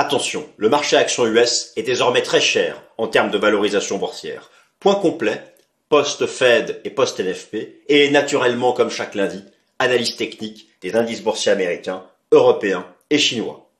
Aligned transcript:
Attention, 0.00 0.48
le 0.56 0.70
marché 0.70 0.96
action 0.96 1.26
US 1.26 1.74
est 1.76 1.82
désormais 1.82 2.22
très 2.22 2.40
cher 2.40 2.82
en 2.96 3.06
termes 3.06 3.30
de 3.30 3.36
valorisation 3.36 3.98
boursière. 3.98 4.50
Point 4.78 4.94
complet, 4.94 5.44
post-Fed 5.90 6.80
et 6.84 6.88
post-NFP, 6.88 7.82
et 7.86 8.08
naturellement, 8.08 8.72
comme 8.72 8.88
chaque 8.88 9.14
lundi, 9.14 9.44
analyse 9.78 10.16
technique 10.16 10.70
des 10.80 10.96
indices 10.96 11.22
boursiers 11.22 11.52
américains, 11.52 12.06
européens 12.32 12.86
et 13.10 13.18
chinois. 13.18 13.70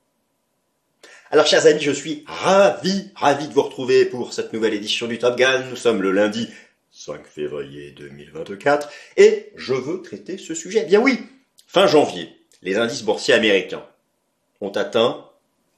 Alors, 1.31 1.47
chers 1.47 1.65
amis, 1.65 1.81
je 1.81 1.91
suis 1.91 2.23
ravi, 2.27 3.09
ravi 3.15 3.47
de 3.47 3.53
vous 3.53 3.63
retrouver 3.63 4.05
pour 4.05 4.31
cette 4.31 4.53
nouvelle 4.53 4.75
édition 4.75 5.07
du 5.07 5.17
Top 5.17 5.35
Gun. 5.35 5.63
Nous 5.71 5.75
sommes 5.75 6.03
le 6.03 6.11
lundi 6.11 6.47
5 6.91 7.25
février 7.25 7.95
2024 7.97 8.91
et 9.17 9.51
je 9.55 9.73
veux 9.73 10.03
traiter 10.03 10.37
ce 10.37 10.53
sujet. 10.53 10.81
Eh 10.83 10.87
bien 10.87 11.01
oui, 11.01 11.17
fin 11.65 11.87
janvier, 11.87 12.29
les 12.61 12.77
indices 12.77 13.01
boursiers 13.01 13.33
américains 13.33 13.87
ont 14.59 14.69
atteint 14.69 15.30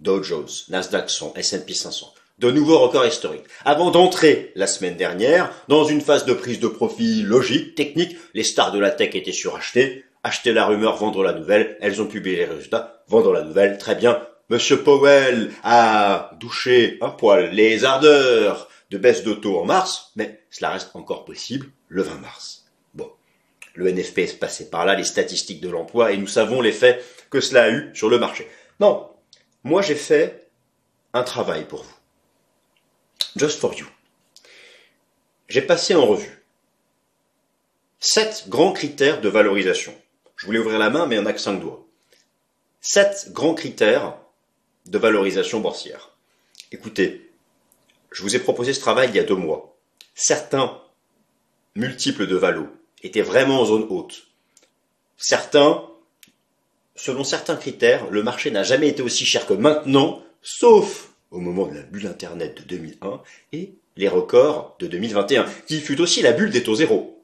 Dow 0.03 0.21
Jones, 0.21 0.49
Nasdaq 0.67 1.09
100, 1.09 1.33
S&P 1.37 1.73
500, 1.73 2.13
de 2.39 2.51
nouveaux 2.51 2.79
records 2.79 3.05
historiques. 3.05 3.45
Avant 3.63 3.89
d'entrer 3.89 4.51
la 4.55 4.67
semaine 4.67 4.97
dernière 4.97 5.49
dans 5.69 5.85
une 5.85 6.01
phase 6.01 6.25
de 6.25 6.33
prise 6.33 6.59
de 6.59 6.67
profit 6.67 7.23
logique, 7.23 7.73
technique, 7.75 8.17
les 8.33 8.43
stars 8.43 8.73
de 8.73 8.79
la 8.79 8.91
tech 8.91 9.15
étaient 9.15 9.31
surachetées, 9.31 10.03
acheter 10.23 10.51
la 10.51 10.65
rumeur, 10.65 10.97
vendre 10.97 11.23
la 11.23 11.31
nouvelle, 11.31 11.77
elles 11.79 12.01
ont 12.01 12.07
publié 12.07 12.35
les 12.35 12.45
résultats, 12.45 13.03
vendre 13.07 13.31
la 13.31 13.43
nouvelle, 13.43 13.77
très 13.77 13.95
bien, 13.95 14.21
Monsieur 14.49 14.83
Powell 14.83 15.51
a 15.63 16.31
douché 16.41 16.97
un 16.99 17.09
poil 17.09 17.51
les 17.51 17.85
ardeurs 17.85 18.67
de 18.91 18.97
baisse 18.97 19.23
de 19.23 19.33
taux 19.33 19.57
en 19.57 19.65
mars, 19.65 20.11
mais 20.17 20.41
cela 20.51 20.71
reste 20.71 20.91
encore 20.95 21.23
possible 21.23 21.67
le 21.87 22.01
20 22.01 22.15
mars. 22.19 22.65
Bon, 22.93 23.09
le 23.73 23.89
NFP 23.89 24.19
est 24.19 24.39
passé 24.39 24.69
par 24.69 24.85
là, 24.85 24.95
les 24.95 25.05
statistiques 25.05 25.61
de 25.61 25.69
l'emploi, 25.69 26.11
et 26.11 26.17
nous 26.17 26.27
savons 26.27 26.59
l'effet 26.59 27.01
que 27.29 27.39
cela 27.39 27.63
a 27.63 27.69
eu 27.69 27.89
sur 27.93 28.09
le 28.09 28.19
marché. 28.19 28.49
Non, 28.81 29.07
moi 29.63 29.81
j'ai 29.81 29.95
fait 29.95 30.47
un 31.13 31.23
travail 31.23 31.65
pour 31.67 31.83
vous. 31.83 31.95
Just 33.35 33.59
for 33.59 33.73
you. 33.73 33.87
J'ai 35.47 35.61
passé 35.61 35.95
en 35.95 36.05
revue 36.05 36.43
sept 37.99 38.49
grands 38.49 38.73
critères 38.73 39.21
de 39.21 39.29
valorisation. 39.29 39.95
Je 40.35 40.45
voulais 40.45 40.59
ouvrir 40.59 40.77
la 40.77 40.89
main, 40.89 41.05
mais 41.05 41.17
on 41.17 41.21
n'a 41.21 41.31
que 41.31 41.39
cinq 41.39 41.59
doigts. 41.59 41.87
Sept 42.81 43.31
grands 43.31 43.53
critères 43.53 44.17
de 44.85 44.97
valorisation 44.97 45.61
boursière. 45.61 46.11
Écoutez, 46.73 47.31
je 48.11 48.21
vous 48.21 48.35
ai 48.35 48.39
proposé 48.39 48.73
ce 48.73 48.81
travail 48.81 49.09
il 49.09 49.15
y 49.15 49.19
a 49.19 49.23
deux 49.23 49.35
mois. 49.35 49.77
Certains 50.15 50.81
multiples 51.75 52.27
de 52.27 52.35
valo 52.35 52.67
étaient 53.03 53.21
vraiment 53.21 53.61
en 53.61 53.65
zone 53.65 53.87
haute. 53.89 54.27
Certains, 55.17 55.89
selon 56.95 57.23
certains 57.23 57.55
critères, 57.55 58.09
le 58.09 58.23
marché 58.23 58.51
n'a 58.51 58.63
jamais 58.63 58.87
été 58.87 59.01
aussi 59.01 59.25
cher 59.25 59.45
que 59.45 59.53
maintenant, 59.53 60.23
sauf 60.41 61.09
au 61.31 61.39
moment 61.39 61.65
de 61.65 61.75
la 61.75 61.81
bulle 61.81 62.07
Internet 62.07 62.61
de 62.61 62.63
2001 62.63 63.21
et 63.53 63.73
les 63.95 64.07
records 64.07 64.75
de 64.79 64.87
2021, 64.87 65.45
qui 65.67 65.79
fut 65.79 65.99
aussi 65.99 66.21
la 66.21 66.31
bulle 66.31 66.51
des 66.51 66.63
taux 66.63 66.75
zéro. 66.75 67.23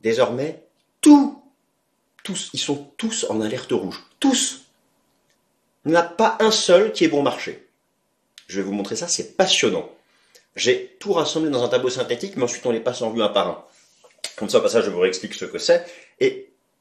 Désormais, 0.00 0.62
tous, 1.00 1.36
tous, 2.24 2.50
ils 2.52 2.60
sont 2.60 2.90
tous 2.96 3.26
en 3.28 3.40
alerte 3.40 3.72
rouge. 3.72 4.02
Tous 4.20 4.64
il 5.88 5.92
n'y 5.92 5.98
pas 6.18 6.36
un 6.40 6.50
seul 6.50 6.92
qui 6.92 7.04
est 7.04 7.08
bon 7.08 7.22
marché. 7.22 7.66
Je 8.46 8.60
vais 8.60 8.66
vous 8.66 8.72
montrer 8.72 8.94
ça, 8.94 9.08
c'est 9.08 9.36
passionnant. 9.36 9.88
J'ai 10.54 10.96
tout 11.00 11.14
rassemblé 11.14 11.50
dans 11.50 11.64
un 11.64 11.68
tableau 11.68 11.88
synthétique, 11.88 12.36
mais 12.36 12.42
ensuite 12.42 12.66
on 12.66 12.72
les 12.72 12.80
passe 12.80 13.00
en 13.00 13.10
vue 13.10 13.22
un 13.22 13.28
par 13.28 13.48
un. 13.48 13.64
Comme 14.36 14.50
ça, 14.50 14.58
au 14.58 14.60
passage, 14.60 14.84
je 14.84 14.90
vous 14.90 15.00
réexplique 15.00 15.32
ce 15.32 15.46
que 15.46 15.58
c'est. 15.58 15.86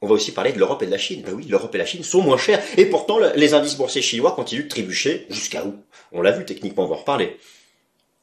On 0.02 0.08
va 0.08 0.14
aussi 0.14 0.31
parler 0.31 0.52
de 0.52 0.59
l'Europe 0.59 0.84
et 0.84 0.86
de 0.86 0.92
la 0.92 0.98
Chine. 0.98 1.23
Ben 1.26 1.34
oui, 1.34 1.45
l'Europe 1.45 1.73
et 1.73 1.78
la 1.78 1.86
Chine 1.86 2.03
sont 2.03 2.22
moins 2.22 2.38
chers. 2.38 2.62
Et 2.78 2.86
pourtant, 2.86 3.20
les 3.36 3.53
indices 3.53 3.76
boursiers 3.76 4.02
chinois 4.02 4.34
continuent 4.34 4.64
de 4.64 4.70
trébucher. 4.70 5.26
Jusqu'à 5.30 5.66
où? 5.66 5.76
On 6.12 6.22
l'a 6.22 6.31
vu 6.31 6.45
techniquement, 6.45 6.84
on 6.84 6.88
va 6.88 6.95
en 6.95 7.00
reparler. 7.00 7.38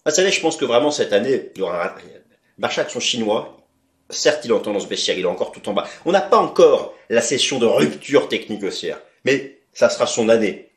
Ah, 0.05 0.11
savez, 0.11 0.31
je 0.31 0.41
pense 0.41 0.57
que 0.57 0.65
vraiment 0.65 0.91
cette 0.91 1.13
année, 1.13 1.51
il 1.55 1.59
y 1.59 1.63
aura 1.63 1.87
un 1.87 1.95
marché 2.59 2.81
action 2.81 3.01
chinois. 3.01 3.57
Certes, 4.11 4.45
il 4.45 4.51
est 4.51 4.55
en 4.55 4.61
tendance 4.61 4.89
baissière, 4.89 5.19
il 5.19 5.23
est 5.23 5.29
encore 5.29 5.51
tout 5.51 5.67
en 5.69 5.73
bas. 5.73 5.89
On 6.05 6.13
n'a 6.13 6.21
pas 6.21 6.37
encore 6.37 6.95
la 7.09 7.23
session 7.23 7.59
de 7.59 7.67
rupture 7.67 8.29
technique 8.29 8.63
haussière. 8.63 9.01
Mais 9.25 9.61
ça 9.73 9.89
sera 9.89 10.07
son 10.07 10.29
année 10.29 10.71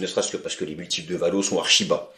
ne 0.00 0.06
serait-ce 0.06 0.32
que 0.32 0.36
parce 0.36 0.56
que 0.56 0.64
les 0.64 0.74
multiples 0.74 1.12
de 1.12 1.16
Valo 1.16 1.42
sont 1.42 1.58
archi 1.58 1.84
bas. 1.84 2.12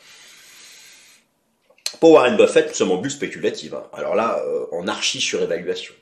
Pour 2.00 2.12
Warren 2.12 2.36
Buffett, 2.36 2.68
nous 2.68 2.74
sommes 2.74 2.92
en 2.92 2.98
bulle 2.98 3.10
spéculative. 3.10 3.74
Hein. 3.74 3.84
Alors 3.92 4.14
là, 4.14 4.40
euh, 4.46 4.66
en 4.72 4.86
archi 4.88 5.20
surévaluation. 5.20 5.94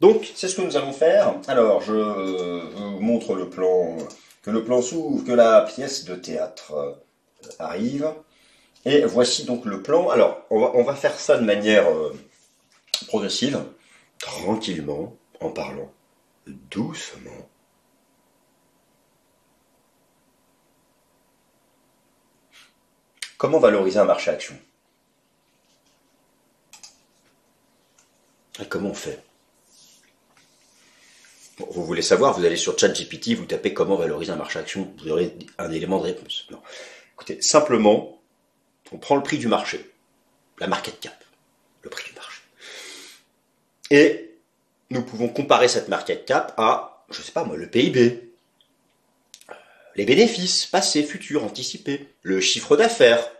Donc, 0.00 0.30
c'est 0.34 0.48
ce 0.48 0.56
que 0.56 0.62
nous 0.62 0.76
allons 0.76 0.92
faire. 0.92 1.34
Alors, 1.46 1.82
je 1.82 1.92
vous 1.92 3.00
montre 3.00 3.34
le 3.34 3.50
plan, 3.50 3.96
que 4.42 4.50
le 4.50 4.64
plan 4.64 4.80
s'ouvre, 4.80 5.24
que 5.24 5.32
la 5.32 5.62
pièce 5.62 6.04
de 6.04 6.14
théâtre 6.14 6.72
euh, 6.72 6.92
arrive. 7.58 8.12
Et 8.86 9.04
voici 9.04 9.44
donc 9.44 9.66
le 9.66 9.82
plan. 9.82 10.08
Alors, 10.08 10.46
on 10.50 10.82
va, 10.82 10.94
faire 10.94 11.18
ça 11.18 11.36
de 11.36 11.44
manière 11.44 11.90
euh, 11.90 12.14
progressive, 13.08 13.62
tranquillement, 14.18 15.16
en 15.40 15.50
parlant 15.50 15.90
doucement 16.46 17.48
Comment 23.38 23.58
valoriser 23.58 23.98
un 23.98 24.04
marché 24.04 24.30
action? 24.30 24.54
Comment 28.68 28.90
on 28.90 28.94
fait? 28.94 29.24
Vous 31.70 31.84
voulez 31.84 32.02
savoir, 32.02 32.38
vous 32.38 32.44
allez 32.44 32.56
sur 32.56 32.78
ChatGPT, 32.78 33.34
vous 33.34 33.44
tapez 33.44 33.74
comment 33.74 33.96
valoriser 33.96 34.32
un 34.32 34.36
marché 34.36 34.58
action, 34.58 34.92
vous 34.98 35.10
aurez 35.10 35.36
un 35.58 35.70
élément 35.70 35.98
de 35.98 36.04
réponse. 36.04 36.46
Non. 36.50 36.60
Écoutez, 37.14 37.40
simplement, 37.42 38.20
on 38.92 38.98
prend 38.98 39.16
le 39.16 39.22
prix 39.22 39.38
du 39.38 39.48
marché, 39.48 39.90
la 40.58 40.66
market 40.66 40.98
cap, 41.00 41.22
le 41.82 41.90
prix 41.90 42.08
du 42.08 42.16
marché. 42.16 42.42
Et 43.90 44.30
nous 44.90 45.02
pouvons 45.02 45.28
comparer 45.28 45.68
cette 45.68 45.88
market 45.88 46.24
cap 46.24 46.54
à, 46.56 47.04
je 47.10 47.18
ne 47.18 47.24
sais 47.24 47.32
pas 47.32 47.44
moi, 47.44 47.56
le 47.56 47.68
PIB, 47.68 48.30
les 49.96 50.04
bénéfices 50.04 50.66
passés, 50.66 51.02
futurs, 51.02 51.44
anticipés, 51.44 52.08
le 52.22 52.40
chiffre 52.40 52.76
d'affaires, 52.76 53.30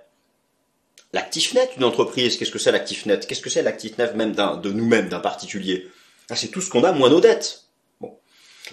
l'actif 1.12 1.54
net 1.54 1.72
d'une 1.74 1.84
entreprise. 1.84 2.36
Qu'est-ce 2.36 2.50
que 2.50 2.58
c'est 2.58 2.72
l'actif 2.72 3.06
net 3.06 3.26
Qu'est-ce 3.26 3.40
que 3.40 3.50
c'est 3.50 3.62
l'actif 3.62 3.98
net 3.98 4.14
même 4.14 4.32
de 4.34 4.70
nous-mêmes, 4.70 5.08
d'un 5.08 5.20
particulier? 5.20 5.88
Ah, 6.28 6.36
C'est 6.36 6.48
tout 6.48 6.60
ce 6.60 6.70
qu'on 6.70 6.84
a 6.84 6.92
moins 6.92 7.10
nos 7.10 7.20
dettes. 7.20 7.64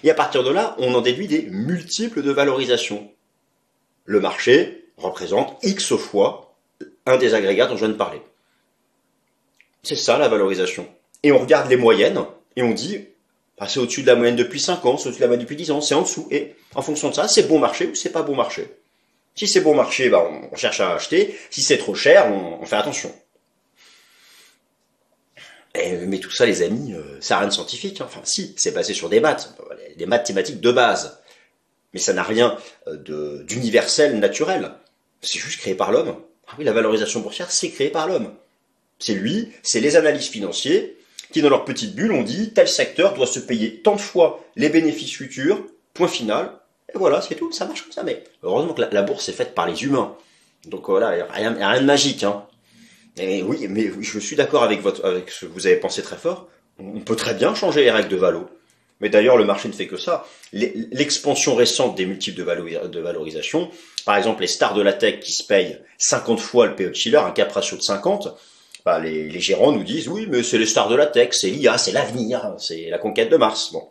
Et 0.02 0.10
à 0.10 0.14
partir 0.14 0.44
de 0.44 0.50
là, 0.50 0.76
on 0.78 0.94
en 0.94 1.00
déduit 1.00 1.26
des 1.26 1.42
multiples 1.42 2.22
de 2.22 2.30
valorisation. 2.30 3.10
Le 4.04 4.20
marché 4.20 4.86
représente 4.96 5.58
X 5.62 5.94
fois 5.96 6.54
un 7.06 7.16
des 7.16 7.34
agrégats 7.34 7.66
dont 7.66 7.76
je 7.76 7.84
viens 7.84 7.88
de 7.88 7.94
parler. 7.94 8.20
C'est 9.82 9.96
ça 9.96 10.18
la 10.18 10.28
valorisation. 10.28 10.86
Et 11.22 11.32
on 11.32 11.38
regarde 11.38 11.68
les 11.68 11.76
moyennes 11.76 12.24
et 12.56 12.62
on 12.62 12.72
dit 12.72 13.06
ah, 13.60 13.66
c'est 13.68 13.80
au-dessus 13.80 14.02
de 14.02 14.06
la 14.06 14.14
moyenne 14.14 14.36
depuis 14.36 14.60
5 14.60 14.84
ans, 14.86 14.96
c'est 14.96 15.08
au-dessus 15.08 15.18
de 15.18 15.24
la 15.24 15.28
moyenne 15.28 15.42
depuis 15.42 15.56
10 15.56 15.72
ans, 15.72 15.80
c'est 15.80 15.94
en 15.94 16.02
dessous. 16.02 16.28
Et 16.30 16.54
en 16.74 16.82
fonction 16.82 17.08
de 17.08 17.14
ça, 17.14 17.26
c'est 17.26 17.48
bon 17.48 17.58
marché 17.58 17.86
ou 17.86 17.94
c'est 17.94 18.12
pas 18.12 18.22
bon 18.22 18.36
marché. 18.36 18.68
Si 19.34 19.46
c'est 19.46 19.60
bon 19.60 19.74
marché, 19.74 20.08
bah, 20.08 20.28
on, 20.52 20.56
cherche 20.56 20.80
à 20.80 20.94
acheter. 20.94 21.36
Si 21.50 21.62
c'est 21.62 21.78
trop 21.78 21.94
cher, 21.94 22.26
on, 22.32 22.64
fait 22.66 22.76
attention. 22.76 23.12
Mais 26.06 26.18
tout 26.18 26.30
ça, 26.30 26.46
les 26.46 26.62
amis, 26.62 26.94
euh, 26.94 27.18
ça 27.20 27.34
n'a 27.34 27.40
rien 27.40 27.48
de 27.48 27.52
scientifique. 27.52 28.00
Hein. 28.00 28.06
Enfin, 28.06 28.20
si, 28.24 28.54
c'est 28.56 28.72
basé 28.72 28.94
sur 28.94 29.08
des 29.08 29.20
maths, 29.20 29.54
des 29.96 30.06
mathématiques 30.06 30.60
de 30.60 30.72
base. 30.72 31.18
Mais 31.94 32.00
ça 32.00 32.12
n'a 32.12 32.22
rien 32.22 32.56
euh, 32.86 33.42
d'universel, 33.44 34.18
naturel. 34.18 34.72
C'est 35.20 35.38
juste 35.38 35.60
créé 35.60 35.74
par 35.74 35.90
l'homme. 35.90 36.16
Ah 36.48 36.54
oui, 36.58 36.64
la 36.64 36.72
valorisation 36.72 37.20
boursière, 37.20 37.50
c'est 37.50 37.70
créé 37.70 37.90
par 37.90 38.06
l'homme. 38.06 38.34
C'est 38.98 39.14
lui, 39.14 39.52
c'est 39.62 39.80
les 39.80 39.96
analyses 39.96 40.28
financiers 40.28 40.96
qui, 41.32 41.42
dans 41.42 41.50
leur 41.50 41.64
petite 41.64 41.94
bulle, 41.94 42.12
ont 42.12 42.22
dit 42.22 42.52
tel 42.52 42.68
secteur 42.68 43.14
doit 43.14 43.26
se 43.26 43.38
payer 43.38 43.80
tant 43.80 43.96
de 43.96 44.00
fois 44.00 44.44
les 44.56 44.68
bénéfices 44.68 45.14
futurs, 45.14 45.62
point 45.94 46.08
final, 46.08 46.52
et 46.94 46.98
voilà, 46.98 47.20
c'est 47.20 47.34
tout, 47.34 47.52
ça 47.52 47.66
marche 47.66 47.82
comme 47.82 47.92
ça. 47.92 48.02
Mais 48.02 48.24
heureusement 48.42 48.74
que 48.74 48.82
la, 48.82 49.02
bourse 49.02 49.28
est 49.28 49.32
faite 49.32 49.54
par 49.54 49.66
les 49.66 49.84
humains. 49.84 50.16
Donc 50.64 50.88
voilà, 50.88 51.12
il 51.12 51.16
n'y 51.16 51.62
a, 51.62 51.68
rien 51.68 51.80
de 51.80 51.86
magique. 51.86 52.24
Hein. 52.24 52.44
Et 53.18 53.42
oui, 53.42 53.66
mais 53.68 53.90
je 54.00 54.18
suis 54.18 54.36
d'accord 54.36 54.62
avec, 54.62 54.80
avec 55.02 55.30
ce 55.30 55.46
que 55.46 55.52
vous 55.52 55.66
avez 55.66 55.76
pensé 55.76 56.02
très 56.02 56.16
fort. 56.16 56.48
On 56.78 57.00
peut 57.00 57.16
très 57.16 57.34
bien 57.34 57.54
changer 57.54 57.82
les 57.82 57.90
règles 57.90 58.08
de 58.08 58.16
valo. 58.16 58.48
Mais 59.00 59.08
d'ailleurs, 59.08 59.36
le 59.36 59.44
marché 59.44 59.68
ne 59.68 59.72
fait 59.72 59.86
que 59.86 59.96
ça. 59.96 60.26
L'expansion 60.52 61.54
récente 61.54 61.96
des 61.96 62.06
multiples 62.06 62.38
de, 62.38 63.00
valorisation, 63.00 63.70
par 64.04 64.16
exemple 64.16 64.40
les 64.40 64.48
stars 64.48 64.74
de 64.74 64.82
la 64.82 64.92
tech 64.92 65.20
qui 65.20 65.32
se 65.32 65.44
payent 65.44 65.78
50 65.98 66.40
fois 66.40 66.66
le 66.66 66.74
PE 66.74 66.90
de 66.90 67.16
un 67.16 67.30
cap 67.30 67.52
ratio 67.52 67.76
de 67.76 67.82
50, 67.82 68.34
bah 68.84 68.98
les, 68.98 69.28
les, 69.28 69.40
gérants 69.40 69.72
nous 69.72 69.84
disent 69.84 70.08
oui, 70.08 70.26
mais 70.28 70.42
c'est 70.42 70.58
les 70.58 70.66
stars 70.66 70.88
de 70.88 70.96
la 70.96 71.06
tech, 71.06 71.28
c'est 71.32 71.50
l'IA, 71.50 71.78
c'est 71.78 71.92
l'avenir, 71.92 72.54
c'est 72.58 72.88
la 72.90 72.98
conquête 72.98 73.30
de 73.30 73.36
Mars. 73.36 73.72
Bon. 73.72 73.88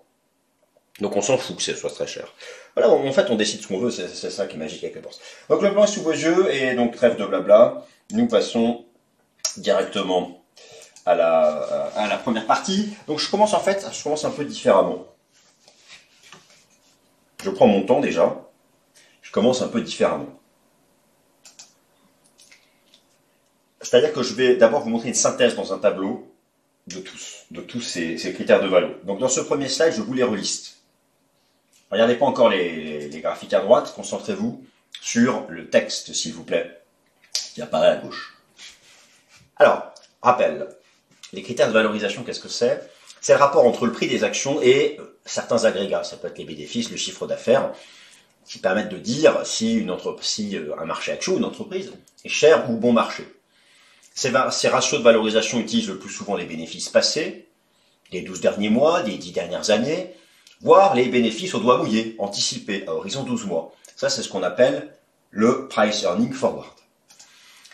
Donc 1.00 1.16
on 1.16 1.22
s'en 1.22 1.38
fout 1.38 1.58
que 1.58 1.64
ce 1.64 1.76
soit 1.76 1.92
très 1.92 2.08
cher. 2.08 2.34
Voilà, 2.76 2.92
en 2.92 3.12
fait, 3.12 3.30
on 3.30 3.36
décide 3.36 3.62
ce 3.62 3.68
qu'on 3.68 3.80
veut, 3.80 3.92
c'est 3.92 4.08
ça 4.30 4.46
qui 4.46 4.56
est 4.56 4.60
magique 4.60 4.84
avec 4.84 5.02
bourse. 5.02 5.20
Donc 5.50 5.62
le 5.62 5.72
plan 5.72 5.84
est 5.84 5.88
sous 5.88 6.02
vos 6.02 6.12
yeux, 6.12 6.54
et 6.54 6.74
donc 6.76 6.96
trêve 6.96 7.18
de 7.18 7.26
blabla, 7.26 7.86
nous 8.12 8.28
passons 8.28 8.86
directement 9.60 10.44
à 11.06 11.16
la, 11.16 12.20
première 12.22 12.46
partie. 12.46 12.96
Donc 13.08 13.20
je 13.20 13.30
commence 13.30 13.54
en 13.54 13.60
fait, 13.60 13.86
je 13.92 14.04
commence 14.04 14.26
un 14.26 14.32
peu 14.32 14.46
différemment. 14.46 15.06
Je 17.44 17.50
prends 17.50 17.68
mon 17.68 17.84
temps 17.86 18.02
déjà. 18.02 18.44
Je 19.22 19.32
commence 19.32 19.62
un 19.62 19.68
peu 19.68 19.82
différemment. 19.82 20.40
C'est-à-dire 23.82 24.12
que 24.12 24.24
je 24.24 24.34
vais 24.34 24.56
d'abord 24.56 24.82
vous 24.82 24.90
montrer 24.90 25.10
une 25.10 25.14
synthèse 25.14 25.56
dans 25.56 25.74
un 25.74 25.78
tableau 25.78 26.34
de 26.88 27.00
tous, 27.00 27.46
de 27.52 27.62
tous 27.62 27.82
ces, 27.82 28.16
critères 28.34 28.62
de 28.62 28.68
valeur. 28.68 28.92
Donc 29.04 29.20
dans 29.20 29.30
ce 29.30 29.40
premier 29.40 29.70
slide, 29.70 29.94
je 29.94 30.02
vous 30.02 30.14
les 30.14 30.24
reliste. 30.24 30.78
Regardez 31.92 32.16
pas 32.16 32.26
encore 32.26 32.50
les, 32.50 33.10
graphiques 33.22 33.54
à 33.54 33.62
droite, 33.62 33.94
concentrez-vous 33.96 34.64
sur 35.02 35.46
le 35.50 35.70
texte, 35.70 36.14
s'il 36.14 36.34
vous 36.34 36.44
plaît, 36.44 36.82
qui 37.54 37.62
apparaît 37.62 37.88
à 37.88 37.96
gauche. 37.98 38.37
Alors, 39.60 39.94
rappel, 40.22 40.68
les 41.34 41.42
critères 41.42 41.68
de 41.68 41.74
valorisation, 41.74 42.24
qu'est-ce 42.24 42.40
que 42.40 42.50
c'est? 42.50 42.90
C'est 43.22 43.34
le 43.34 43.40
rapport 43.40 43.66
entre 43.66 43.86
le 43.86 43.92
prix 43.92 44.08
des 44.08 44.24
actions 44.24 44.62
et 44.62 44.98
euh, 45.00 45.18
certains 45.26 45.66
agrégats. 45.66 46.04
Ça 46.04 46.18
peut 46.18 46.28
être 46.28 46.38
les 46.38 46.46
bénéfices, 46.46 46.92
le 46.92 46.98
chiffre 46.98 47.26
d'affaires, 47.26 47.72
qui 48.46 48.60
permettent 48.60 48.90
de 48.90 48.98
dire 48.98 49.46
si, 49.46 49.76
une 49.76 49.96
si 50.22 50.56
euh, 50.56 50.74
un 50.80 50.86
marché 50.86 51.12
action, 51.12 51.38
une 51.38 51.46
entreprise, 51.46 51.92
est 52.24 52.30
cher 52.30 52.70
ou 52.70 52.78
bon 52.78 52.94
marché. 52.94 53.28
Ces, 54.14 54.30
ratios 54.30 55.00
de 55.00 55.04
valorisation 55.04 55.60
utilisent 55.60 55.90
le 55.90 56.00
plus 56.00 56.10
souvent 56.10 56.36
les 56.36 56.46
bénéfices 56.46 56.90
passés, 56.90 57.48
des 58.12 58.22
12 58.22 58.42
derniers 58.42 58.70
mois, 58.70 59.04
des 59.04 59.18
10 59.18 59.32
dernières 59.32 59.70
années, 59.70 60.16
voire 60.62 60.96
les 60.96 61.06
bénéfices 61.06 61.54
au 61.54 61.60
doigt 61.60 61.78
mouillé, 61.78 62.16
anticipés, 62.18 62.84
à 62.88 62.94
horizon 62.94 63.24
12 63.24 63.46
mois. 63.46 63.76
Ça, 63.96 64.10
c'est 64.10 64.24
ce 64.24 64.30
qu'on 64.30 64.44
appelle 64.44 64.96
le 65.30 65.68
Price 65.68 66.04
Earning 66.04 66.34
Forward. 66.34 66.70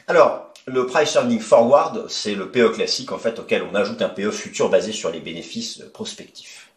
Alors, 0.08 0.53
le 0.65 0.86
Price 0.86 1.15
Earning 1.15 1.39
Forward, 1.39 2.10
c'est 2.10 2.36
le 2.36 2.51
PE 2.51 2.69
classique, 2.69 3.12
en 3.12 3.18
fait, 3.18 3.39
auquel 3.39 3.63
on 3.63 3.75
ajoute 3.75 4.01
un 4.01 4.10
PE 4.10 4.31
futur 4.31 4.69
basé 4.69 4.92
sur 4.92 5.12
les 5.12 5.19
bénéfices 5.19 5.83
prospectifs. 5.94 6.69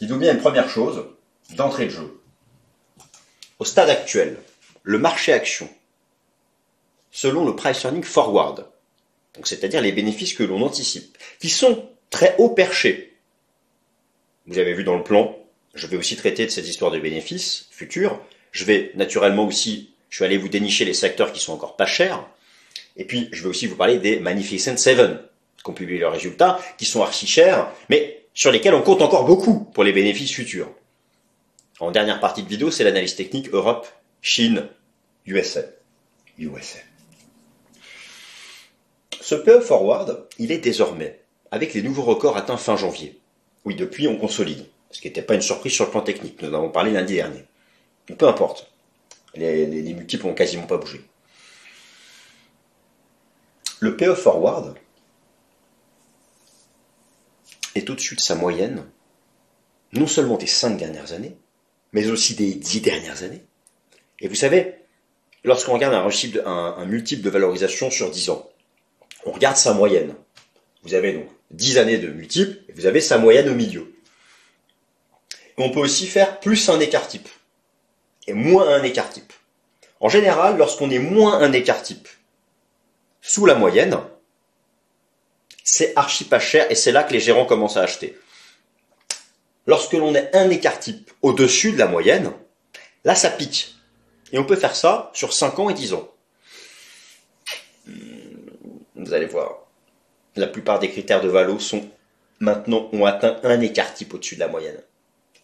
Dites-vous 0.00 0.18
bien 0.18 0.34
une 0.34 0.40
première 0.40 0.68
chose, 0.68 1.06
d'entrée 1.50 1.86
de 1.86 1.90
jeu. 1.90 2.20
Au 3.58 3.64
stade 3.64 3.88
actuel, 3.88 4.38
le 4.82 4.98
marché 4.98 5.32
action, 5.32 5.68
selon 7.10 7.46
le 7.46 7.56
Price 7.56 7.84
Earning 7.84 8.04
Forward, 8.04 8.66
donc 9.34 9.46
c'est-à-dire 9.46 9.80
les 9.80 9.92
bénéfices 9.92 10.34
que 10.34 10.42
l'on 10.42 10.62
anticipe, 10.62 11.16
qui 11.40 11.48
sont 11.48 11.88
très 12.10 12.34
haut 12.38 12.50
perchés. 12.50 13.16
Vous 14.46 14.58
avez 14.58 14.74
vu 14.74 14.84
dans 14.84 14.96
le 14.96 15.02
plan, 15.02 15.36
je 15.74 15.86
vais 15.86 15.96
aussi 15.96 16.16
traiter 16.16 16.44
de 16.44 16.50
cette 16.50 16.68
histoire 16.68 16.90
de 16.90 16.98
bénéfices 16.98 17.68
futurs. 17.70 18.20
Je 18.52 18.64
vais 18.64 18.92
naturellement 18.94 19.46
aussi, 19.46 19.94
je 20.08 20.20
vais 20.20 20.26
aller 20.26 20.38
vous 20.38 20.48
dénicher 20.48 20.84
les 20.84 20.94
secteurs 20.94 21.32
qui 21.32 21.40
sont 21.40 21.52
encore 21.52 21.76
pas 21.76 21.86
chers. 21.86 22.26
Et 22.96 23.04
puis, 23.04 23.28
je 23.32 23.42
vais 23.42 23.48
aussi 23.48 23.66
vous 23.66 23.76
parler 23.76 23.98
des 23.98 24.20
Magnificent 24.20 24.76
Seven, 24.76 25.20
qui 25.62 25.70
ont 25.70 25.74
publié 25.74 25.98
leurs 25.98 26.12
résultats, 26.12 26.58
qui 26.78 26.84
sont 26.84 27.02
archi 27.02 27.26
chers, 27.26 27.70
mais 27.88 28.24
sur 28.34 28.50
lesquels 28.50 28.74
on 28.74 28.82
compte 28.82 29.02
encore 29.02 29.24
beaucoup 29.24 29.60
pour 29.72 29.84
les 29.84 29.92
bénéfices 29.92 30.32
futurs. 30.32 30.70
En 31.78 31.90
dernière 31.90 32.20
partie 32.20 32.42
de 32.42 32.48
vidéo, 32.48 32.70
c'est 32.70 32.84
l'analyse 32.84 33.16
technique 33.16 33.50
Europe, 33.52 33.86
Chine, 34.22 34.68
USA. 35.26 35.62
USA. 36.38 36.78
Ce 39.20 39.34
PE 39.34 39.60
forward, 39.60 40.26
il 40.38 40.52
est 40.52 40.58
désormais, 40.58 41.20
avec 41.50 41.74
les 41.74 41.82
nouveaux 41.82 42.02
records 42.02 42.36
atteints 42.36 42.56
fin 42.56 42.76
janvier. 42.76 43.18
Oui, 43.64 43.74
depuis, 43.74 44.06
on 44.08 44.16
consolide. 44.16 44.64
Ce 44.90 45.00
qui 45.00 45.08
n'était 45.08 45.22
pas 45.22 45.34
une 45.34 45.42
surprise 45.42 45.72
sur 45.72 45.84
le 45.84 45.90
plan 45.90 46.00
technique. 46.00 46.40
Nous 46.40 46.50
en 46.50 46.54
avons 46.54 46.70
parlé 46.70 46.92
lundi 46.92 47.16
dernier. 47.16 47.44
Mais 48.08 48.14
peu 48.14 48.28
importe. 48.28 48.70
Les, 49.34 49.66
multiples 49.66 50.26
n'ont 50.26 50.34
quasiment 50.34 50.66
pas 50.66 50.78
bougé. 50.78 51.00
Le 53.80 53.96
PE 53.96 54.14
forward 54.14 54.74
est 57.74 57.90
au-dessus 57.90 58.16
de 58.16 58.20
sa 58.20 58.34
moyenne, 58.34 58.86
non 59.92 60.06
seulement 60.06 60.38
des 60.38 60.46
cinq 60.46 60.78
dernières 60.78 61.12
années, 61.12 61.36
mais 61.92 62.08
aussi 62.08 62.34
des 62.34 62.54
dix 62.54 62.80
dernières 62.80 63.22
années. 63.22 63.44
Et 64.20 64.28
vous 64.28 64.34
savez, 64.34 64.76
lorsqu'on 65.44 65.74
regarde 65.74 65.94
un, 65.94 66.84
multiple 66.86 67.22
de 67.22 67.28
valorisation 67.28 67.90
sur 67.90 68.10
10 68.10 68.30
ans, 68.30 68.50
on 69.26 69.32
regarde 69.32 69.58
sa 69.58 69.74
moyenne. 69.74 70.14
Vous 70.82 70.94
avez 70.94 71.12
donc 71.12 71.28
10 71.50 71.76
années 71.76 71.98
de 71.98 72.08
multiples, 72.08 72.58
et 72.68 72.72
vous 72.72 72.86
avez 72.86 73.02
sa 73.02 73.18
moyenne 73.18 73.50
au 73.50 73.54
milieu. 73.54 73.92
on 75.58 75.70
peut 75.70 75.80
aussi 75.80 76.06
faire 76.06 76.40
plus 76.40 76.70
un 76.70 76.80
écart 76.80 77.08
type, 77.08 77.28
et 78.26 78.32
moins 78.32 78.68
un 78.68 78.82
écart 78.82 79.10
type. 79.10 79.34
En 80.00 80.08
général, 80.08 80.56
lorsqu'on 80.56 80.90
est 80.90 80.98
moins 80.98 81.40
un 81.40 81.52
écart 81.52 81.82
type 81.82 82.08
sous 83.26 83.44
la 83.44 83.56
moyenne, 83.56 83.98
c'est 85.64 85.92
archi 85.96 86.24
pas 86.24 86.38
cher, 86.38 86.70
et 86.70 86.76
c'est 86.76 86.92
là 86.92 87.02
que 87.02 87.12
les 87.12 87.20
gérants 87.20 87.44
commencent 87.44 87.76
à 87.76 87.82
acheter. 87.82 88.16
Lorsque 89.66 89.94
l'on 89.94 90.14
est 90.14 90.34
un 90.34 90.48
écart 90.48 90.78
type 90.78 91.10
au-dessus 91.22 91.72
de 91.72 91.78
la 91.78 91.88
moyenne, 91.88 92.32
là 93.04 93.16
ça 93.16 93.30
pique. 93.30 93.74
Et 94.30 94.38
on 94.38 94.44
peut 94.44 94.56
faire 94.56 94.76
ça 94.76 95.10
sur 95.12 95.32
5 95.32 95.58
ans 95.58 95.70
et 95.70 95.74
10 95.74 95.94
ans. 95.94 96.08
Vous 98.94 99.12
allez 99.12 99.26
voir. 99.26 99.66
La 100.36 100.46
plupart 100.46 100.78
des 100.78 100.90
critères 100.90 101.20
de 101.20 101.28
valo 101.28 101.58
sont 101.58 101.88
maintenant 102.38 102.88
ont 102.92 103.06
atteint 103.06 103.40
un 103.42 103.60
écart 103.60 103.92
type 103.92 104.14
au-dessus 104.14 104.36
de 104.36 104.40
la 104.40 104.48
moyenne. 104.48 104.80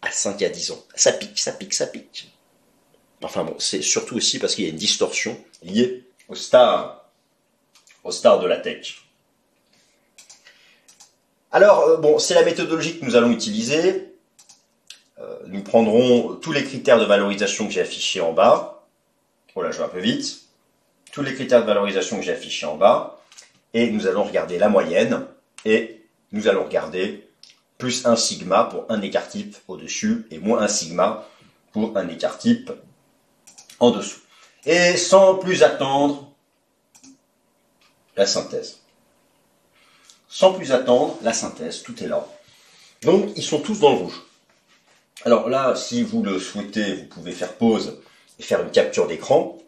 À 0.03 0.11
5 0.13 0.41
à 0.43 0.49
10 0.49 0.71
ans. 0.71 0.85
Ça 0.95 1.13
pique, 1.13 1.39
ça 1.39 1.53
pique, 1.53 1.75
ça 1.75 1.87
pique. 1.89 2.33
Enfin 3.23 3.43
bon, 3.43 3.57
c'est 3.59 3.83
surtout 3.83 4.17
aussi 4.17 4.39
parce 4.39 4.55
qu'il 4.55 4.65
y 4.65 4.67
a 4.69 4.71
une 4.71 4.77
distorsion 4.77 5.37
liée 5.63 6.05
au 6.29 6.35
star, 6.35 7.02
au 8.05 8.11
star 8.11 8.41
de 8.41 8.47
la 8.47 8.57
tech. 8.57 9.03
Alors, 11.51 11.81
euh, 11.83 11.97
bon, 11.99 12.19
c'est 12.19 12.35
la 12.35 12.45
méthodologie 12.45 12.99
que 12.99 13.05
nous 13.05 13.17
allons 13.17 13.31
utiliser. 13.31 14.15
Euh, 15.19 15.39
nous 15.47 15.63
prendrons 15.63 16.35
tous 16.37 16.53
les 16.53 16.65
critères 16.65 16.99
de 16.99 17.05
valorisation 17.05 17.67
que 17.67 17.73
j'ai 17.73 17.83
affichés 17.83 18.21
en 18.21 18.33
bas. 18.33 18.85
Oh 19.55 19.63
là, 19.63 19.71
je 19.71 19.79
vais 19.79 19.85
un 19.85 19.89
peu 19.89 20.01
vite. 20.01 20.43
Tous 21.13 21.23
les 21.23 21.35
critères 21.35 21.61
de 21.61 21.67
valorisation 21.67 22.17
que 22.17 22.23
j'ai 22.23 22.33
affichés 22.33 22.67
en 22.67 22.77
bas 22.77 23.23
et 23.75 23.91
nous 23.91 24.07
allons 24.07 24.25
regarder 24.25 24.59
la 24.59 24.69
moyenne, 24.69 25.27
et 25.65 26.03
nous 26.33 26.49
allons 26.49 26.65
regarder 26.65 27.29
plus 27.79 28.07
un 28.07 28.17
sigma 28.17 28.65
pour 28.65 28.85
un 28.89 29.01
écart 29.01 29.29
type 29.29 29.57
au-dessus, 29.69 30.27
et 30.31 30.39
moins 30.39 30.61
un 30.61 30.69
sigma 30.69 31.27
pour 31.73 31.97
un 31.97 32.09
écart 32.09 32.39
type 32.39 32.71
en 33.81 33.91
dessous. 33.91 34.21
Et 34.65 34.97
sans 34.97 35.37
plus 35.37 35.63
attendre, 35.63 36.32
la 38.17 38.27
synthèse. 38.27 38.79
Sans 40.29 40.55
plus 40.55 40.73
attendre, 40.73 41.19
la 41.23 41.33
synthèse, 41.33 41.83
tout 41.83 42.03
est 42.03 42.09
là. 42.09 42.27
Donc, 43.03 43.33
ils 43.37 43.43
sont 43.43 43.61
tous 43.61 43.81
dans 43.81 43.91
le 43.91 43.99
rouge. 43.99 44.23
Alors 45.25 45.49
là, 45.49 45.75
si 45.75 46.03
vous 46.03 46.23
le 46.23 46.39
souhaitez, 46.39 46.95
vous 46.95 47.07
pouvez 47.07 47.33
faire 47.33 47.53
pause 47.55 48.01
et 48.39 48.43
faire 48.43 48.63
une 48.63 48.71
capture 48.71 49.07
d'écran, 49.07 49.59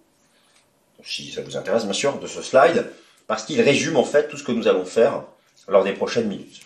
si 1.05 1.31
ça 1.31 1.43
vous 1.43 1.57
intéresse 1.57 1.85
bien 1.85 1.93
sûr, 1.93 2.19
de 2.19 2.27
ce 2.27 2.43
slide 2.43 2.91
parce 3.27 3.45
qu'il 3.45 3.61
résume 3.61 3.97
en 3.97 4.05
fait 4.05 4.29
tout 4.29 4.37
ce 4.37 4.45
que 4.45 4.53
nous 4.53 4.69
allons 4.69 4.85
faire 4.85 5.25
lors 5.69 5.85
des 5.85 5.93
prochaines 5.93 6.29
minutes. 6.29 6.63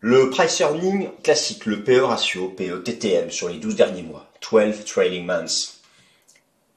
Le 0.00 0.30
price 0.30 0.60
earning 0.60 1.08
classique, 1.22 1.66
le 1.66 1.82
PE 1.82 2.02
ratio, 2.02 2.48
PE 2.48 2.82
TTM 2.82 3.30
sur 3.30 3.48
les 3.48 3.56
12 3.56 3.74
derniers 3.74 4.02
mois, 4.02 4.30
12 4.50 4.84
trailing 4.84 5.24
months, 5.24 5.73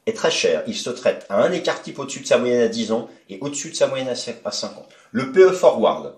est 0.08 0.14
très 0.14 0.32
cher. 0.32 0.64
Il 0.66 0.76
se 0.76 0.90
traite 0.90 1.26
à 1.30 1.44
un 1.44 1.52
écart 1.52 1.82
type 1.82 2.00
au-dessus 2.00 2.22
de 2.22 2.28
sa 2.28 2.38
moyenne 2.40 2.62
à 2.62 2.68
10 2.68 2.92
ans 2.92 3.10
et 3.30 3.38
au-dessus 3.42 3.70
de 3.70 3.76
sa 3.76 3.88
moyenne 3.88 4.08
à 4.10 4.16
5 4.16 4.46
ans. 4.78 4.88
Le 5.12 5.32
PE 5.32 5.52
forward 5.52 6.16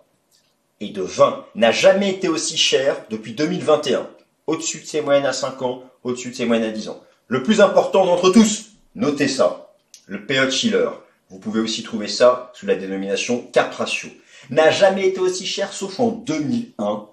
est 0.80 0.90
de 0.90 1.02
20, 1.02 1.46
n'a 1.56 1.72
jamais 1.72 2.12
été 2.12 2.30
aussi 2.30 2.56
cher 2.56 3.04
depuis 3.10 3.34
2021. 3.34 4.08
Au-dessus 4.48 4.80
de 4.80 4.86
ses 4.86 5.02
moyennes 5.02 5.26
à 5.26 5.34
5 5.34 5.62
ans, 5.64 5.84
au-dessus 6.04 6.30
de 6.30 6.36
ses 6.36 6.46
moyennes 6.46 6.70
à 6.70 6.72
10 6.72 6.90
ans. 6.90 7.04
Le 7.28 7.44
plus 7.44 7.62
important 7.62 8.06
d'entre 8.06 8.30
tous, 8.30 8.70
notez 8.96 9.28
ça, 9.28 9.74
le 10.06 10.26
PE 10.26 10.50
chiller, 10.50 10.90
vous 11.30 11.40
pouvez 11.40 11.60
aussi 11.60 11.84
trouver 11.84 12.08
ça 12.08 12.52
sous 12.56 12.66
la 12.66 12.76
dénomination 12.76 13.42
cap 13.54 13.74
ratio. 13.74 14.10
N'a 14.50 14.72
jamais 14.72 15.08
été 15.08 15.20
aussi 15.20 15.46
cher 15.46 15.74
sauf 15.74 16.00
en 16.00 16.08
2001 16.08 17.08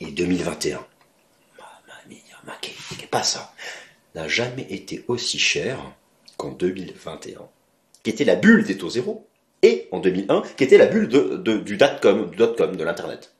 et 0.00 0.06
2021. 0.06 0.84
Pas 3.10 3.22
ça. 3.24 3.52
N'a 4.14 4.28
jamais 4.28 4.66
été 4.70 5.04
aussi 5.08 5.38
cher 5.38 5.78
qu'en 6.36 6.50
2021, 6.50 7.42
qui 8.02 8.10
était 8.10 8.24
la 8.24 8.36
bulle 8.36 8.64
des 8.64 8.76
taux 8.76 8.90
zéro, 8.90 9.26
et 9.62 9.88
en 9.92 10.00
2001, 10.00 10.42
qui 10.56 10.64
était 10.64 10.78
la 10.78 10.86
bulle 10.86 11.08
du 11.08 11.76
dot-com, 11.76 12.30
de 12.76 12.84
l'internet. 12.84 13.32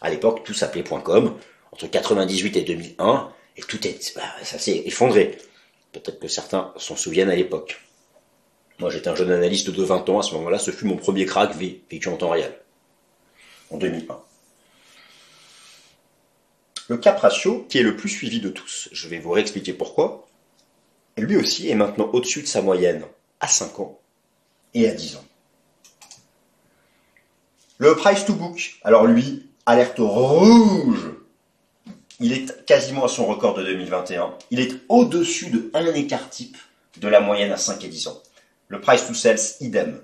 À 0.00 0.10
l'époque, 0.10 0.44
tout 0.44 0.54
s'appelait 0.54 0.84
.com. 0.84 1.36
Entre 1.72 1.86
98 1.86 2.56
et 2.56 2.62
2001, 2.62 3.32
et 3.56 3.62
tout 3.62 3.86
est, 3.86 4.14
bah, 4.14 4.22
ça 4.42 4.58
s'est 4.58 4.82
effondré. 4.86 5.36
Peut-être 5.92 6.20
que 6.20 6.28
certains 6.28 6.72
s'en 6.76 6.96
souviennent 6.96 7.30
à 7.30 7.36
l'époque. 7.36 7.80
Moi, 8.78 8.90
j'étais 8.90 9.08
un 9.08 9.16
jeune 9.16 9.32
analyste 9.32 9.70
de 9.70 9.82
20 9.82 10.08
ans. 10.08 10.20
À 10.20 10.22
ce 10.22 10.34
moment-là, 10.34 10.58
ce 10.58 10.70
fut 10.70 10.86
mon 10.86 10.96
premier 10.96 11.26
crack 11.26 11.54
vécu 11.56 12.08
en 12.08 12.16
temps 12.16 12.30
réel. 12.30 12.52
En 13.70 13.76
2001. 13.76 14.18
Le 16.88 16.96
cap 16.96 17.20
ratio, 17.20 17.66
qui 17.68 17.78
est 17.78 17.82
le 17.82 17.96
plus 17.96 18.08
suivi 18.08 18.40
de 18.40 18.48
tous, 18.48 18.88
je 18.92 19.08
vais 19.08 19.18
vous 19.18 19.30
réexpliquer 19.30 19.74
pourquoi, 19.74 20.26
lui 21.18 21.36
aussi 21.36 21.68
est 21.68 21.74
maintenant 21.74 22.08
au-dessus 22.14 22.42
de 22.42 22.46
sa 22.46 22.62
moyenne 22.62 23.04
à 23.40 23.46
5 23.46 23.78
ans 23.80 23.98
et 24.72 24.88
à 24.88 24.92
10 24.92 25.16
ans. 25.16 25.24
Le 27.76 27.94
price 27.94 28.24
to 28.24 28.32
book, 28.34 28.78
alors 28.82 29.06
lui, 29.06 29.46
alerte 29.66 29.98
rouge. 29.98 31.10
il 32.20 32.32
est 32.32 32.64
quasiment 32.64 33.04
à 33.04 33.08
son 33.08 33.26
record 33.26 33.54
de 33.54 33.62
2021. 33.64 34.34
Il 34.50 34.60
est 34.60 34.72
au-dessus 34.88 35.50
de 35.50 35.70
un 35.74 35.86
écart 35.92 36.30
type 36.30 36.56
de 36.96 37.08
la 37.08 37.20
moyenne 37.20 37.52
à 37.52 37.58
5 37.58 37.84
et 37.84 37.88
10 37.88 38.08
ans. 38.08 38.22
Le 38.68 38.80
price 38.80 39.06
to 39.06 39.14
sales, 39.14 39.56
idem. 39.60 40.00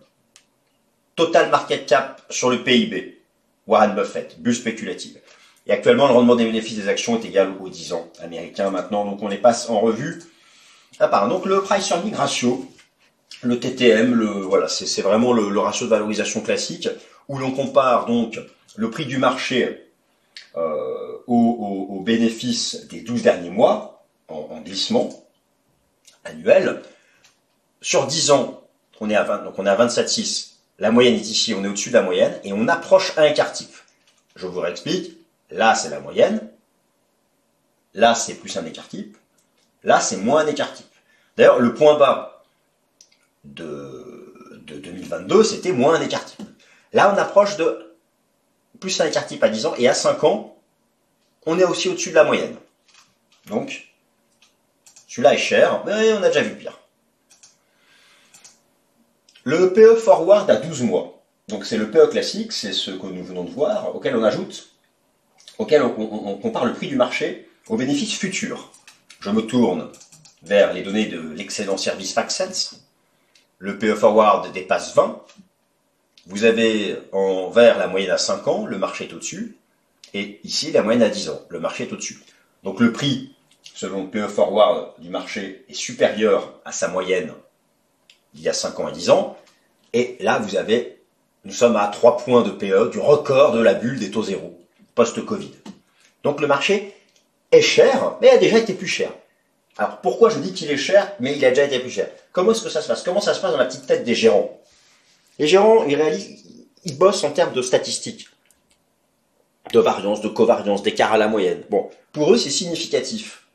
Total 1.16 1.50
market 1.50 1.86
cap 1.86 2.22
sur 2.30 2.50
le 2.50 2.62
PIB. 2.62 3.22
Warren 3.66 3.94
Buffett, 3.94 4.38
bulle 4.40 4.54
spéculative. 4.54 5.18
Et 5.66 5.72
actuellement, 5.72 6.06
le 6.06 6.12
rendement 6.12 6.36
des 6.36 6.44
bénéfices 6.44 6.76
des 6.76 6.88
actions 6.88 7.18
est 7.18 7.24
égal 7.24 7.54
aux 7.60 7.68
10 7.68 7.94
ans 7.94 8.10
américains 8.20 8.70
maintenant. 8.70 9.04
Donc 9.04 9.22
on 9.22 9.28
les 9.28 9.38
passe 9.38 9.70
en 9.70 9.80
revue. 9.80 10.22
Ah, 11.00 11.08
pardon. 11.08 11.36
Donc 11.36 11.46
le 11.46 11.62
price 11.62 11.90
earning 11.90 12.14
ratio, 12.14 12.66
le 13.42 13.58
TTM, 13.58 14.14
voilà, 14.42 14.68
c'est 14.68 15.02
vraiment 15.02 15.32
le, 15.32 15.58
ratio 15.58 15.86
de 15.86 15.90
valorisation 15.90 16.40
classique 16.40 16.88
où 17.28 17.38
l'on 17.38 17.52
compare 17.52 18.06
donc 18.06 18.38
le 18.76 18.90
prix 18.90 19.06
du 19.06 19.18
marché 19.18 19.90
euh, 20.56 21.18
aux, 21.26 22.00
bénéfices 22.04 22.86
des 22.88 23.00
12 23.00 23.22
derniers 23.22 23.50
mois 23.50 24.04
en, 24.28 24.60
glissement 24.60 25.08
annuel. 26.24 26.82
Sur 27.80 28.06
10 28.06 28.30
ans, 28.30 28.62
on 29.00 29.08
est 29.08 29.16
à 29.16 29.24
20, 29.24 29.44
donc 29.44 29.58
on 29.58 29.66
est 29.66 29.70
à 29.70 29.76
27,6. 29.76 30.52
La 30.78 30.90
moyenne 30.90 31.14
est 31.14 31.30
ici, 31.30 31.54
on 31.54 31.64
est 31.64 31.68
au-dessus 31.68 31.88
de 31.88 31.94
la 31.94 32.02
moyenne 32.02 32.38
et 32.44 32.52
on 32.52 32.68
approche 32.68 33.12
un 33.16 33.24
écart 33.24 33.52
type. 33.52 33.74
Je 34.36 34.46
vous 34.46 34.60
réexplique. 34.60 35.23
Là, 35.54 35.76
c'est 35.76 35.88
la 35.88 36.00
moyenne. 36.00 36.50
Là, 37.94 38.16
c'est 38.16 38.34
plus 38.34 38.56
un 38.56 38.64
écart 38.66 38.88
type. 38.88 39.16
Là, 39.84 40.00
c'est 40.00 40.16
moins 40.16 40.44
un 40.44 40.46
écart 40.48 40.74
type. 40.74 40.86
D'ailleurs, 41.36 41.60
le 41.60 41.74
point 41.74 41.96
bas 41.96 42.42
de, 43.44 44.34
de 44.66 44.78
2022, 44.78 45.44
c'était 45.44 45.70
moins 45.70 45.94
un 45.94 46.00
écart 46.00 46.24
type. 46.24 46.42
Là, 46.92 47.12
on 47.14 47.18
approche 47.18 47.56
de 47.56 47.94
plus 48.80 49.00
un 49.00 49.06
écart 49.06 49.26
type 49.26 49.44
à 49.44 49.48
10 49.48 49.66
ans, 49.66 49.74
et 49.78 49.88
à 49.88 49.94
5 49.94 50.24
ans, 50.24 50.56
on 51.46 51.58
est 51.58 51.64
aussi 51.64 51.88
au-dessus 51.88 52.10
de 52.10 52.16
la 52.16 52.24
moyenne. 52.24 52.56
Donc, 53.46 53.92
celui-là 55.06 55.34
est 55.34 55.38
cher, 55.38 55.84
mais 55.86 56.12
on 56.14 56.22
a 56.22 56.28
déjà 56.28 56.42
vu 56.42 56.56
pire. 56.56 56.80
Le 59.44 59.72
PE 59.72 59.94
forward 59.94 60.50
à 60.50 60.56
12 60.56 60.82
mois. 60.82 61.22
Donc 61.46 61.64
c'est 61.64 61.76
le 61.76 61.90
PE 61.90 62.08
classique, 62.08 62.52
c'est 62.52 62.72
ce 62.72 62.90
que 62.90 63.06
nous 63.06 63.22
venons 63.22 63.44
de 63.44 63.50
voir, 63.50 63.94
auquel 63.94 64.16
on 64.16 64.24
ajoute, 64.24 64.73
auquel 65.58 65.82
on, 65.82 66.36
compare 66.36 66.64
le 66.64 66.72
prix 66.72 66.88
du 66.88 66.96
marché 66.96 67.48
aux 67.68 67.76
bénéfices 67.76 68.18
futurs. 68.18 68.72
Je 69.20 69.30
me 69.30 69.42
tourne 69.42 69.90
vers 70.42 70.72
les 70.72 70.82
données 70.82 71.06
de 71.06 71.20
l'excellent 71.20 71.76
service 71.76 72.12
FactSense. 72.12 72.80
Le 73.58 73.78
PE 73.78 73.94
forward 73.94 74.52
dépasse 74.52 74.94
20, 74.94 75.22
vous 76.26 76.44
avez 76.44 76.96
en 77.12 77.50
vert 77.50 77.78
la 77.78 77.86
moyenne 77.86 78.10
à 78.10 78.18
5 78.18 78.48
ans, 78.48 78.66
le 78.66 78.78
marché 78.78 79.04
est 79.04 79.12
au-dessus, 79.12 79.56
et 80.12 80.40
ici 80.44 80.72
la 80.72 80.82
moyenne 80.82 81.02
à 81.02 81.08
10 81.08 81.30
ans, 81.30 81.40
le 81.48 81.60
marché 81.60 81.84
est 81.84 81.92
au-dessus. 81.92 82.20
Donc 82.62 82.80
le 82.80 82.92
prix, 82.92 83.34
selon 83.62 84.04
le 84.04 84.10
PE 84.10 84.28
forward 84.28 84.92
du 84.98 85.08
marché, 85.08 85.64
est 85.68 85.74
supérieur 85.74 86.60
à 86.64 86.72
sa 86.72 86.88
moyenne 86.88 87.32
il 88.34 88.42
y 88.42 88.48
a 88.48 88.52
5 88.52 88.80
ans 88.80 88.88
et 88.88 88.92
10 88.92 89.10
ans, 89.10 89.36
et 89.92 90.16
là 90.20 90.38
vous 90.38 90.56
avez, 90.56 91.00
nous 91.44 91.52
sommes 91.52 91.76
à 91.76 91.86
3 91.86 92.16
points 92.18 92.42
de 92.42 92.50
PE 92.50 92.90
du 92.90 92.98
record 92.98 93.52
de 93.52 93.60
la 93.60 93.74
bulle 93.74 93.98
des 93.98 94.10
taux 94.10 94.24
zéro, 94.24 94.58
post-Covid. 94.94 95.52
Donc 96.22 96.40
le 96.40 96.46
marché 96.46 96.94
est 97.52 97.62
cher, 97.62 98.16
mais 98.20 98.30
a 98.30 98.38
déjà 98.38 98.58
été 98.58 98.74
plus 98.74 98.86
cher. 98.86 99.12
Alors 99.76 100.00
pourquoi 100.00 100.30
je 100.30 100.38
dis 100.38 100.52
qu'il 100.52 100.70
est 100.70 100.76
cher, 100.76 101.12
mais 101.20 101.36
il 101.36 101.44
a 101.44 101.50
déjà 101.50 101.64
été 101.64 101.78
plus 101.80 101.90
cher? 101.90 102.08
Comment 102.32 102.52
est-ce 102.52 102.62
que 102.62 102.68
ça 102.68 102.80
se 102.80 102.88
passe? 102.88 103.02
Comment 103.02 103.20
ça 103.20 103.34
se 103.34 103.40
passe 103.40 103.52
dans 103.52 103.58
la 103.58 103.66
petite 103.66 103.86
tête 103.86 104.04
des 104.04 104.14
gérants? 104.14 104.60
Les 105.38 105.48
gérants, 105.48 105.84
ils 105.84 105.96
réalisent, 105.96 106.44
ils 106.84 106.96
bossent 106.96 107.24
en 107.24 107.30
termes 107.30 107.52
de 107.52 107.62
statistiques. 107.62 108.28
De 109.72 109.80
variance, 109.80 110.20
de 110.20 110.28
covariance, 110.28 110.82
d'écart 110.82 111.12
à 111.12 111.18
la 111.18 111.26
moyenne. 111.26 111.62
Bon, 111.70 111.90
pour 112.12 112.32
eux, 112.32 112.36
c'est 112.36 112.50
significatif 112.50 113.46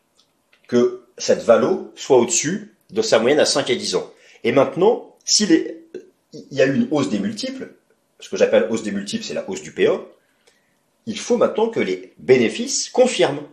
que 0.67 1.03
cette 1.17 1.43
valo 1.43 1.91
soit 1.95 2.17
au-dessus 2.17 2.75
de 2.89 3.01
sa 3.01 3.19
moyenne 3.19 3.39
à 3.39 3.45
5 3.45 3.69
et 3.69 3.75
10 3.75 3.95
ans. 3.95 4.11
Et 4.43 4.51
maintenant, 4.51 5.15
s'il 5.23 5.51
il 6.33 6.57
y 6.57 6.61
a 6.61 6.65
eu 6.65 6.75
une 6.75 6.87
hausse 6.91 7.09
des 7.09 7.19
multiples, 7.19 7.73
ce 8.19 8.29
que 8.29 8.37
j'appelle 8.37 8.67
hausse 8.69 8.83
des 8.83 8.91
multiples, 8.91 9.23
c'est 9.23 9.33
la 9.33 9.49
hausse 9.49 9.61
du 9.61 9.71
PE, 9.71 9.99
il 11.05 11.19
faut 11.19 11.37
maintenant 11.37 11.69
que 11.69 11.79
les 11.79 12.13
bénéfices 12.17 12.89
confirment. 12.89 13.47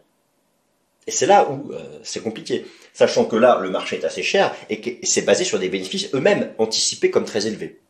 Et 1.07 1.11
c'est 1.11 1.27
là 1.27 1.49
où 1.49 1.73
euh, 1.73 2.01
c'est 2.03 2.23
compliqué, 2.23 2.67
sachant 2.93 3.25
que 3.25 3.37
là, 3.37 3.61
le 3.61 3.71
marché 3.71 3.97
est 3.97 4.05
assez 4.05 4.23
cher 4.23 4.55
et 4.69 4.81
que 4.81 4.91
c'est 5.07 5.23
basé 5.23 5.45
sur 5.45 5.59
des 5.59 5.69
bénéfices 5.69 6.13
eux-mêmes 6.15 6.53
anticipés 6.59 7.11
comme 7.11 7.25
très 7.25 7.47
élevés. 7.47 7.81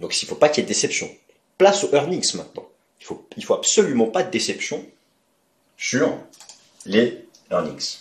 Donc 0.00 0.20
il 0.20 0.24
ne 0.24 0.28
faut 0.28 0.36
pas 0.36 0.48
qu'il 0.48 0.62
y 0.62 0.64
ait 0.64 0.68
de 0.68 0.68
déception. 0.68 1.10
Place 1.56 1.84
aux 1.84 1.92
earnings 1.92 2.34
maintenant. 2.34 2.68
Il 3.00 3.06
faut, 3.06 3.26
il 3.36 3.44
faut 3.44 3.54
absolument 3.54 4.06
pas 4.06 4.22
de 4.22 4.30
déception 4.30 4.86
sur 5.76 6.18
les 6.84 7.24
earnings. 7.50 7.98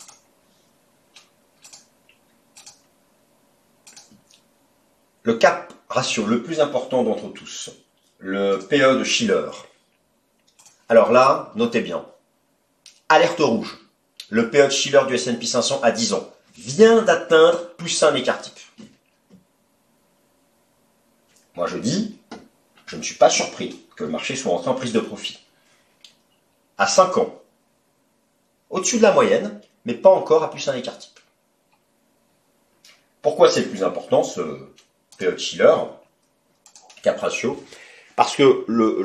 Le 5.24 5.36
cap 5.36 5.74
ratio, 5.90 6.26
le 6.26 6.44
plus 6.44 6.60
important 6.60 7.04
d'entre 7.04 7.28
tous, 7.30 7.70
le 8.20 8.58
PE 8.58 9.00
de 9.00 9.04
Schiller. 9.04 9.50
Alors 10.90 11.12
là, 11.12 11.52
notez 11.56 11.82
bien. 11.82 12.06
Alerte 13.10 13.40
rouge. 13.40 13.78
Le 14.30 14.50
PE 14.50 14.66
de 14.66 14.70
Schiller 14.70 15.02
du 15.08 15.16
S&P 15.16 15.46
500 15.46 15.82
à 15.84 15.92
10 15.92 16.14
ans 16.14 16.34
vient 16.56 17.02
d'atteindre 17.02 17.76
plus 17.76 18.04
un 18.04 18.14
écart 18.16 18.42
type. 18.42 18.60
Moi, 21.56 21.68
je 21.68 21.78
dis, 21.78 22.18
je 22.86 22.96
ne 22.96 23.02
suis 23.02 23.16
pas 23.16 23.30
surpris 23.30 23.84
que 23.96 24.04
le 24.04 24.10
marché 24.10 24.36
soit 24.36 24.54
entré 24.54 24.70
en 24.70 24.76
prise 24.76 24.94
de 24.94 25.00
profit. 25.00 25.40
À 26.78 26.88
5 26.88 27.18
ans, 27.18 27.42
au-dessus 28.70 28.98
de 28.98 29.04
la 29.04 29.12
moyenne, 29.12 29.62
mais 29.86 29.94
pas 29.94 30.10
encore 30.10 30.44
à 30.44 30.52
plus 30.52 30.68
un 30.68 30.76
écart 30.76 30.98
type. 30.98 31.20
Pourquoi 33.22 33.50
c'est 33.50 33.62
le 33.62 33.70
plus 33.70 33.84
important, 33.84 34.24
ce 34.24 34.42
PE 35.18 35.38
Schiller, 35.38 35.76
cap 37.02 37.20
ratio 37.20 37.64
Parce 38.18 38.36
que 38.36 38.66
le, 38.68 39.02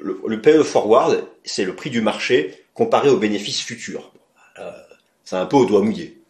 le, 0.00 0.42
PE 0.42 0.64
forward, 0.64 1.24
c'est 1.44 1.64
le 1.64 1.76
prix 1.76 1.90
du 1.90 2.00
marché 2.00 2.64
comparé 2.74 3.08
aux 3.08 3.18
bénéfices 3.18 3.60
futurs. 3.60 4.12
Euh, 4.58 4.72
c'est 5.24 5.36
un 5.36 5.46
peu 5.46 5.56
au 5.56 5.66
doigt 5.66 5.82
mouillé. 5.82 6.20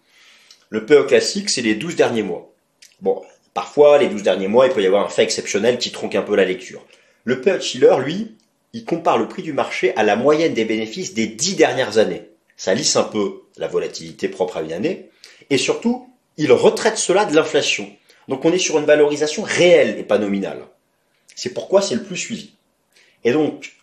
Le 0.69 0.85
PE 0.85 1.05
classique, 1.05 1.49
c'est 1.49 1.63
les 1.63 1.75
12 1.75 1.97
derniers 1.97 2.23
mois. 2.23 2.53
Bon, 3.01 3.23
Parfois, 3.59 3.99
les 3.99 4.07
12 4.07 4.23
derniers 4.23 4.47
mois, 4.47 4.69
il 4.69 4.73
peut 4.73 4.83
y 4.83 4.87
avoir 4.87 5.05
un 5.05 5.09
fait 5.09 5.25
exceptionnel 5.25 5.79
qui 5.79 5.91
tronque 5.91 6.15
un 6.15 6.23
peu 6.23 6.37
la 6.37 6.45
lecture. 6.45 6.85
Le 7.25 7.41
PE 7.41 7.59
Schiller, 7.59 7.97
lui, 7.99 8.37
il 8.73 8.85
compare 8.85 9.19
le 9.19 9.27
prix 9.27 9.43
du 9.43 9.53
marché 9.53 9.93
à 9.97 10.05
la 10.05 10.15
moyenne 10.15 10.55
des 10.55 10.65
bénéfices 10.65 11.13
des 11.13 11.27
10 11.27 11.57
dernières 11.57 11.99
années. 11.99 12.29
Ça 12.57 12.73
lisse 12.73 12.95
un 12.95 13.03
peu 13.03 13.43
la 13.57 13.67
volatilité 13.67 14.29
propre 14.29 14.59
à 14.59 14.63
une 14.63 14.73
année. 14.73 15.09
Et 15.51 15.59
surtout, 15.59 16.09
il 16.37 16.53
retraite 16.53 16.99
cela 16.99 17.25
de 17.25 17.35
l'inflation. 17.35 17.91
Donc 18.29 18.45
on 18.45 18.53
est 18.53 18.59
sur 18.59 18.79
une 18.79 18.85
valorisation 18.85 19.43
réelle 19.43 19.99
et 19.99 20.05
pas 20.05 20.19
nominale. 20.19 20.63
C'est 21.39 21.51
pourquoi 21.51 21.83
c'est 21.83 21.95
le 21.95 22.03
plus 22.03 22.17
suivi. 22.17 22.51
Et 23.23 23.31
donc, 23.31 23.77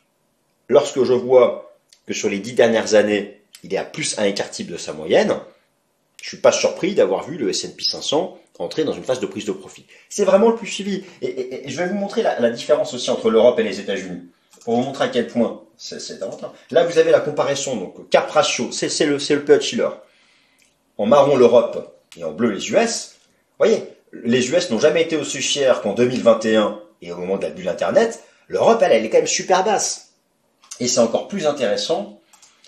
lorsque 0.68 1.02
je 1.06 1.14
vois 1.14 1.74
que 2.06 2.14
sur 2.14 2.28
les 2.28 2.40
10 2.40 2.52
dernières 2.52 2.96
années, 2.96 3.40
il 3.64 3.74
est 3.74 3.78
à 3.78 3.86
plus 3.86 4.20
un 4.20 4.26
écart 4.26 4.52
type 4.52 4.70
de 4.70 4.76
sa 4.76 4.92
moyenne, 4.92 5.40
je 6.22 6.28
suis 6.28 6.38
pas 6.38 6.52
surpris 6.52 6.96
d'avoir 6.96 7.24
vu 7.24 7.38
le 7.38 7.50
S&P 7.50 7.82
500 7.82 8.38
entrer 8.60 8.84
dans 8.84 8.92
une 8.92 9.06
phase 9.06 9.22
de 9.22 9.26
prise 9.26 9.46
de 9.46 9.54
profit. 9.54 9.86
C'est 10.10 10.26
vraiment 10.26 10.50
le 10.50 10.58
plus 10.58 10.68
suivi. 10.68 11.06
Et, 11.22 11.64
je 11.66 11.78
vais 11.78 11.88
vous 11.88 11.96
montrer 11.96 12.24
la, 12.24 12.50
différence 12.50 12.94
aussi 12.94 13.10
entre 13.10 13.30
l'Europe 13.30 13.58
et 13.58 13.64
les 13.64 13.80
États-Unis 13.80 14.24
pour 14.66 14.76
vous 14.76 14.84
montrer 14.84 15.06
à 15.06 15.08
quel 15.08 15.28
point 15.28 15.62
c'est 15.78 16.22
important. 16.24 16.52
Là, 16.72 16.84
vous 16.84 16.98
avez 16.98 17.12
la 17.12 17.22
comparaison, 17.22 17.78
donc 17.78 18.10
cap 18.10 18.30
ratio, 18.32 18.70
c'est 18.74 19.06
le, 19.06 19.16
le 19.16 19.46
PE 19.46 19.62
Schiller. 19.62 19.90
En 20.98 21.06
marron 21.06 21.38
l'Europe 21.38 22.02
et 22.18 22.26
en 22.26 22.34
bleu 22.34 22.50
les 22.50 22.70
US. 22.70 23.16
Vous 23.58 23.66
voyez, 23.66 23.84
les 24.12 24.50
US 24.52 24.72
n'ont 24.72 24.80
jamais 24.80 25.04
été 25.04 25.16
aussi 25.16 25.42
chers 25.42 25.82
qu'en 25.82 25.94
2021 25.94 26.82
et 27.06 27.12
au 27.12 27.18
moment 27.18 27.38
de 27.38 27.44
la 27.44 27.50
bulle 27.50 27.70
Internet. 27.70 28.24
L'Europe, 28.48 28.82
elle, 28.82 28.92
elle 28.92 29.06
est 29.06 29.10
quand 29.10 29.18
même 29.18 29.28
super 29.28 29.64
basse. 29.64 30.14
Et 30.80 30.88
c'est 30.88 31.00
encore 31.00 31.28
plus 31.28 31.46
intéressant, 31.48 32.20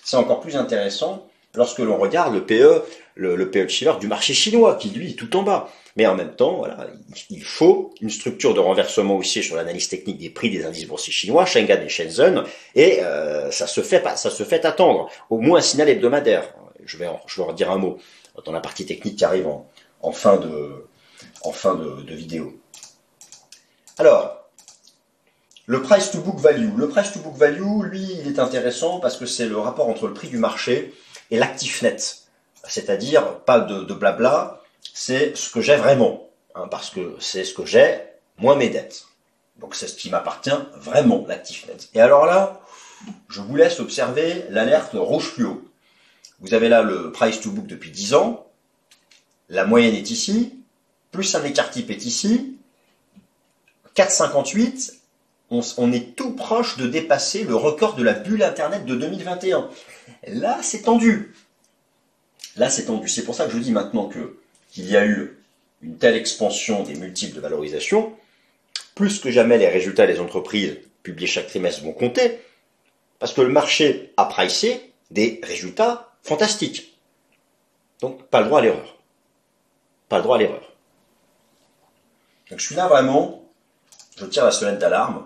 c'est 0.03 0.17
encore 0.17 0.39
plus 0.39 0.55
intéressant 0.55 1.27
lorsque 1.55 1.79
l'on 1.79 1.97
regarde 1.97 2.33
le 2.33 2.45
PE, 2.45 2.83
le, 3.15 3.51
PE 3.51 3.67
Schiller 3.67 3.93
du 3.99 4.07
marché 4.07 4.33
chinois, 4.33 4.75
qui 4.75 4.89
lui 4.89 5.11
est 5.11 5.15
tout 5.15 5.35
en 5.35 5.43
bas. 5.43 5.69
Mais 5.97 6.05
en 6.05 6.15
même 6.15 6.35
temps, 6.35 6.57
voilà, 6.57 6.87
il 7.31 7.43
faut 7.43 7.93
une 8.01 8.11
structure 8.11 8.53
de 8.53 8.59
renversement 8.59 9.17
aussi 9.17 9.41
sur 9.41 9.55
l'analyse 9.55 9.89
technique 9.89 10.19
des 10.19 10.29
prix 10.29 10.51
des 10.51 10.63
indices 10.63 10.85
boursiers 10.85 11.11
chinois, 11.11 11.45
Shanghai 11.45 11.79
et 11.83 11.89
Shenzhen, 11.89 12.43
et 12.75 12.99
euh, 13.01 13.49
ça 13.49 13.65
se 13.65 13.81
fait 13.81 14.03
ça 14.15 14.29
se 14.29 14.43
fait 14.43 14.63
attendre, 14.65 15.09
au 15.31 15.39
moins 15.39 15.57
un 15.57 15.61
signal 15.61 15.89
hebdomadaire. 15.89 16.53
Je 16.85 16.97
vais 16.97 17.07
en, 17.07 17.19
je 17.25 17.41
vais 17.41 17.63
un 17.65 17.77
mot 17.77 17.97
dans 18.45 18.51
la 18.51 18.59
partie 18.59 18.85
technique 18.85 19.17
qui 19.17 19.25
arrive 19.25 19.47
en, 19.47 20.11
fin 20.11 20.37
de 20.37 20.85
en 21.41 21.51
fin 21.51 21.73
de, 21.73 22.03
de 22.03 22.13
vidéo. 22.13 22.53
Alors, 23.99 24.37
le 25.65 25.81
price 25.81 26.11
to 26.11 26.19
book 26.19 26.39
value. 26.39 26.77
Le 26.77 26.87
price 26.87 27.13
to 27.13 27.19
book 27.19 27.35
value, 27.35 27.81
lui, 27.83 28.07
il 28.21 28.27
est 28.27 28.39
intéressant 28.39 28.99
parce 28.99 29.17
que 29.17 29.25
c'est 29.25 29.47
le 29.47 29.57
rapport 29.57 29.89
entre 29.89 30.07
le 30.07 30.13
prix 30.13 30.27
du 30.27 30.37
marché 30.37 30.93
et 31.31 31.37
l'actif 31.37 31.81
net. 31.81 32.23
C'est-à-dire, 32.67 33.39
pas 33.39 33.59
de, 33.59 33.93
blabla, 33.93 34.61
c'est 34.93 35.35
ce 35.35 35.49
que 35.49 35.61
j'ai 35.61 35.75
vraiment. 35.75 36.29
Hein, 36.55 36.67
parce 36.69 36.89
que 36.89 37.15
c'est 37.19 37.43
ce 37.43 37.53
que 37.53 37.65
j'ai, 37.65 37.99
moins 38.37 38.55
mes 38.55 38.69
dettes. 38.69 39.07
Donc 39.59 39.73
c'est 39.73 39.87
ce 39.87 39.95
qui 39.95 40.09
m'appartient 40.09 40.51
vraiment, 40.75 41.25
l'actif 41.27 41.65
net. 41.67 41.89
Et 41.95 42.01
alors 42.01 42.25
là, 42.25 42.61
je 43.29 43.41
vous 43.41 43.55
laisse 43.55 43.79
observer 43.79 44.45
l'alerte 44.49 44.91
rouge 44.93 45.31
fluo. 45.31 45.63
Vous 46.39 46.53
avez 46.53 46.69
là 46.69 46.83
le 46.83 47.11
price 47.11 47.41
to 47.41 47.49
book 47.49 47.65
depuis 47.65 47.89
10 47.89 48.13
ans. 48.13 48.45
La 49.49 49.65
moyenne 49.65 49.95
est 49.95 50.11
ici. 50.11 50.53
Plus 51.11 51.33
un 51.33 51.43
écart 51.43 51.71
type 51.71 51.89
est 51.89 52.05
ici. 52.05 52.56
4,58. 53.97 54.93
On, 55.49 55.91
est 55.93 56.15
tout 56.15 56.35
proche 56.35 56.77
de 56.77 56.87
dépasser 56.87 57.43
le 57.43 57.55
record 57.55 57.95
de 57.95 58.03
la 58.03 58.13
bulle 58.13 58.43
Internet 58.43 58.85
de 58.85 58.95
2021. 58.95 59.69
Là, 60.27 60.59
c'est 60.61 60.83
tendu. 60.83 61.33
Là, 62.57 62.69
c'est 62.69 62.85
tendu. 62.85 63.07
C'est 63.07 63.23
pour 63.23 63.33
ça 63.33 63.45
que 63.45 63.51
je 63.51 63.57
dis 63.57 63.71
maintenant 63.71 64.07
que 64.07 64.37
qu'il 64.69 64.89
y 64.89 64.97
a 64.97 65.05
eu 65.05 65.37
une 65.81 65.97
telle 65.97 66.15
expansion 66.15 66.83
des 66.83 66.95
multiples 66.95 67.35
de 67.35 67.39
valorisation, 67.39 68.13
plus 68.93 69.19
que 69.19 69.31
jamais 69.31 69.57
les 69.57 69.69
résultats 69.69 70.05
des 70.05 70.19
entreprises 70.19 70.77
publiés 71.01 71.27
chaque 71.27 71.47
trimestre 71.47 71.83
vont 71.83 71.93
compter, 71.93 72.39
parce 73.19 73.33
que 73.33 73.41
le 73.41 73.49
marché 73.49 74.13
a 74.17 74.25
pricé 74.25 74.91
des 75.09 75.39
résultats 75.43 76.13
fantastiques. 76.23 76.97
Donc, 78.01 78.23
pas 78.27 78.41
le 78.41 78.47
droit 78.47 78.59
à 78.59 78.63
l'erreur. 78.63 78.97
Pas 80.09 80.17
le 80.17 80.23
droit 80.23 80.35
à 80.35 80.39
l'erreur. 80.39 80.73
Donc, 82.49 82.59
je 82.59 82.65
suis 82.65 82.75
là 82.75 82.87
vraiment, 82.87 83.46
je 84.17 84.25
tire 84.25 84.45
la 84.45 84.51
sonnette 84.51 84.79
d'alarme 84.79 85.23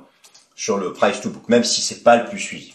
sur 0.56 0.78
le 0.78 0.94
price 0.94 1.22
to 1.22 1.30
book, 1.30 1.48
même 1.50 1.64
si 1.64 1.82
c'est 1.82 2.04
pas 2.04 2.18
le 2.18 2.26
plus 2.26 2.40
suivi. 2.40 2.74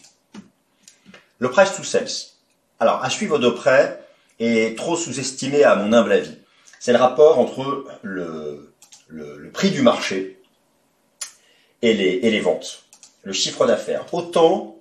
Le 1.39 1.49
price 1.49 1.75
to 1.75 1.83
sales. 1.83 2.33
Alors, 2.79 3.03
à 3.03 3.09
suivre 3.09 3.39
de 3.39 3.49
près 3.49 4.01
est 4.39 4.77
trop 4.77 4.95
sous-estimé 4.95 5.63
à 5.63 5.75
mon 5.75 5.93
humble 5.93 6.11
avis. 6.11 6.37
C'est 6.79 6.91
le 6.91 6.99
rapport 6.99 7.39
entre 7.39 7.85
le, 8.01 8.73
le, 9.07 9.49
prix 9.51 9.71
du 9.71 9.81
marché 9.81 10.39
et 11.81 11.93
les, 11.93 12.19
et 12.23 12.29
les 12.29 12.39
ventes, 12.39 12.83
le 13.23 13.33
chiffre 13.33 13.65
d'affaires. 13.65 14.05
Autant, 14.13 14.77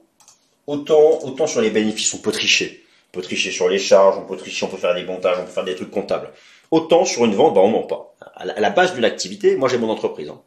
autant, 0.67 1.21
autant 1.23 1.47
sur 1.47 1.61
les 1.61 1.71
bénéfices, 1.71 2.13
on 2.15 2.19
peut 2.19 2.33
tricher. 2.33 2.85
On 3.09 3.17
peut 3.17 3.23
tricher 3.23 3.51
sur 3.51 3.69
les 3.69 3.79
charges, 3.79 4.19
on 4.19 4.27
peut 4.27 4.37
tricher, 4.37 4.67
on 4.67 4.69
peut 4.69 4.77
faire 4.77 4.95
des 4.95 5.05
montages, 5.05 5.39
on 5.41 5.45
peut 5.45 5.53
faire 5.53 5.65
des 5.65 5.75
trucs 5.75 5.91
comptables. 5.91 6.31
Autant 6.71 7.05
sur 7.05 7.25
une 7.25 7.35
vente, 7.35 7.55
ben 7.55 7.61
on 7.61 7.69
ment 7.69 7.85
pas. 7.85 8.15
À 8.35 8.45
la, 8.45 8.71
base 8.71 8.95
d'une 8.95 9.05
activité, 9.05 9.57
moi 9.57 9.69
j'ai 9.69 9.79
mon 9.79 9.89
entreprise. 9.89 10.29
Hein. 10.29 10.41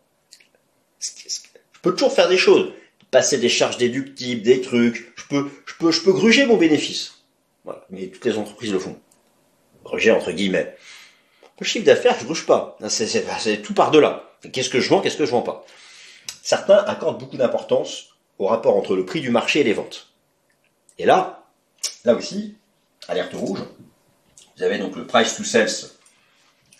Je 1.00 1.82
peux 1.82 1.92
toujours 1.92 2.14
faire 2.14 2.30
des 2.30 2.38
choses. 2.38 2.74
Passer 3.12 3.38
des 3.38 3.50
charges 3.50 3.78
déductibles, 3.78 4.42
des 4.42 4.62
trucs. 4.62 5.14
Je 5.16 5.24
peux, 5.30 5.50
je 5.66 5.74
peux, 5.80 5.92
je 5.92 6.02
peux 6.02 6.14
gruger 6.14 6.46
mon 6.46 6.58
bénéfice. 6.58 7.24
Voilà. 7.64 7.86
Mais 7.90 8.08
toutes 8.08 8.26
les 8.26 8.38
entreprises 8.38 8.72
le 8.72 8.80
font. 8.80 9.00
Gruger 9.84 10.12
entre 10.12 10.32
guillemets. 10.32 10.76
Le 11.60 11.66
chiffre 11.66 11.86
d'affaires, 11.86 12.18
je 12.20 12.26
bouge 12.26 12.46
pas. 12.46 12.78
C'est 12.88 13.62
tout 13.62 13.74
par-delà. 13.74 14.32
Qu'est-ce 14.54 14.70
que 14.70 14.80
je 14.80 14.90
vends, 14.90 15.02
qu'est-ce 15.02 15.18
que 15.18 15.26
je 15.26 15.32
vends 15.32 15.42
pas 15.42 15.66
Certains 16.42 16.78
accordent 16.78 17.20
beaucoup 17.20 17.38
d'importance 17.38 18.10
au 18.38 18.48
rapport 18.48 18.78
entre 18.78 18.96
le 18.96 19.06
prix 19.06 19.20
du 19.20 19.30
marché 19.30 19.60
et 19.60 19.64
les 19.64 19.74
ventes. 19.74 20.14
Et 20.98 21.06
là, 21.06 21.46
là 22.06 22.16
aussi, 22.16 22.56
alerte 23.08 23.34
rouge. 23.34 23.60
Vous 24.56 24.64
avez 24.64 24.78
donc 24.78 24.96
le 24.96 25.06
price 25.06 25.36
to 25.36 25.44
sales 25.44 25.70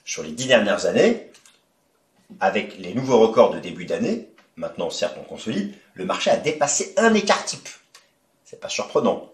sur 0.06 0.24
les 0.24 0.32
dix 0.32 0.48
dernières 0.48 0.86
années, 0.86 1.30
avec 2.40 2.78
les 2.78 2.94
nouveaux 2.94 3.20
records 3.20 3.52
de 3.52 3.60
début 3.60 3.86
d'année. 3.86 4.30
Maintenant, 4.56 4.90
certes, 4.90 5.18
on 5.20 5.24
consolide. 5.24 5.74
Le 5.94 6.06
marché 6.06 6.30
a 6.30 6.38
dépassé 6.38 6.94
un 6.98 7.14
écart 7.14 7.46
type. 7.46 7.70
C'est 8.46 8.60
pas 8.60 8.70
surprenant. 8.70 9.32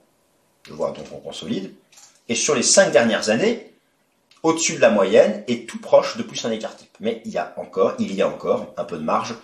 Je 0.68 0.74
vois 0.74 0.92
donc 0.92 1.06
on 1.14 1.18
consolide. 1.18 1.74
Et 2.28 2.36
sur 2.36 2.56
les 2.56 2.64
cinq 2.64 2.92
dernières 2.92 3.30
années, 3.30 3.72
au-dessus 4.44 4.76
de 4.76 4.82
la 4.82 4.90
moyenne 4.90 5.44
et 5.48 5.66
tout 5.66 5.80
proche 5.80 6.18
de 6.18 6.24
plus 6.24 6.44
un 6.46 6.52
écart 6.52 6.76
type. 6.76 6.96
Mais 7.00 7.22
il 7.26 7.32
y 7.32 7.38
a 7.38 7.54
encore, 7.58 7.96
il 8.00 8.14
y 8.14 8.22
a 8.22 8.28
encore 8.28 8.74
un 8.78 8.84
peu 8.84 8.98
de 8.98 9.04
marge 9.04 9.36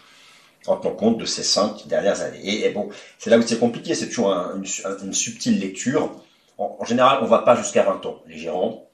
en 0.68 0.78
tenant 0.78 0.96
compte 0.96 1.18
de 1.18 1.26
ces 1.26 1.44
cinq 1.44 1.88
dernières 1.88 2.22
années. 2.22 2.66
Et, 2.66 2.70
bon, 2.70 2.90
c'est 3.18 3.30
là 3.30 3.38
où 3.38 3.42
c'est 3.42 3.60
compliqué, 3.60 3.96
c'est 3.96 4.10
toujours 4.10 4.32
une, 4.32 5.14
subtile 5.14 5.60
lecture. 5.60 6.12
En, 6.58 6.86
général, 6.86 7.20
on 7.22 7.26
ne 7.26 7.30
va 7.30 7.40
pas 7.40 7.56
jusqu'à 7.56 7.84
20 7.84 8.06
ans, 8.06 8.22
les 8.28 8.38
gérants. 8.38 8.88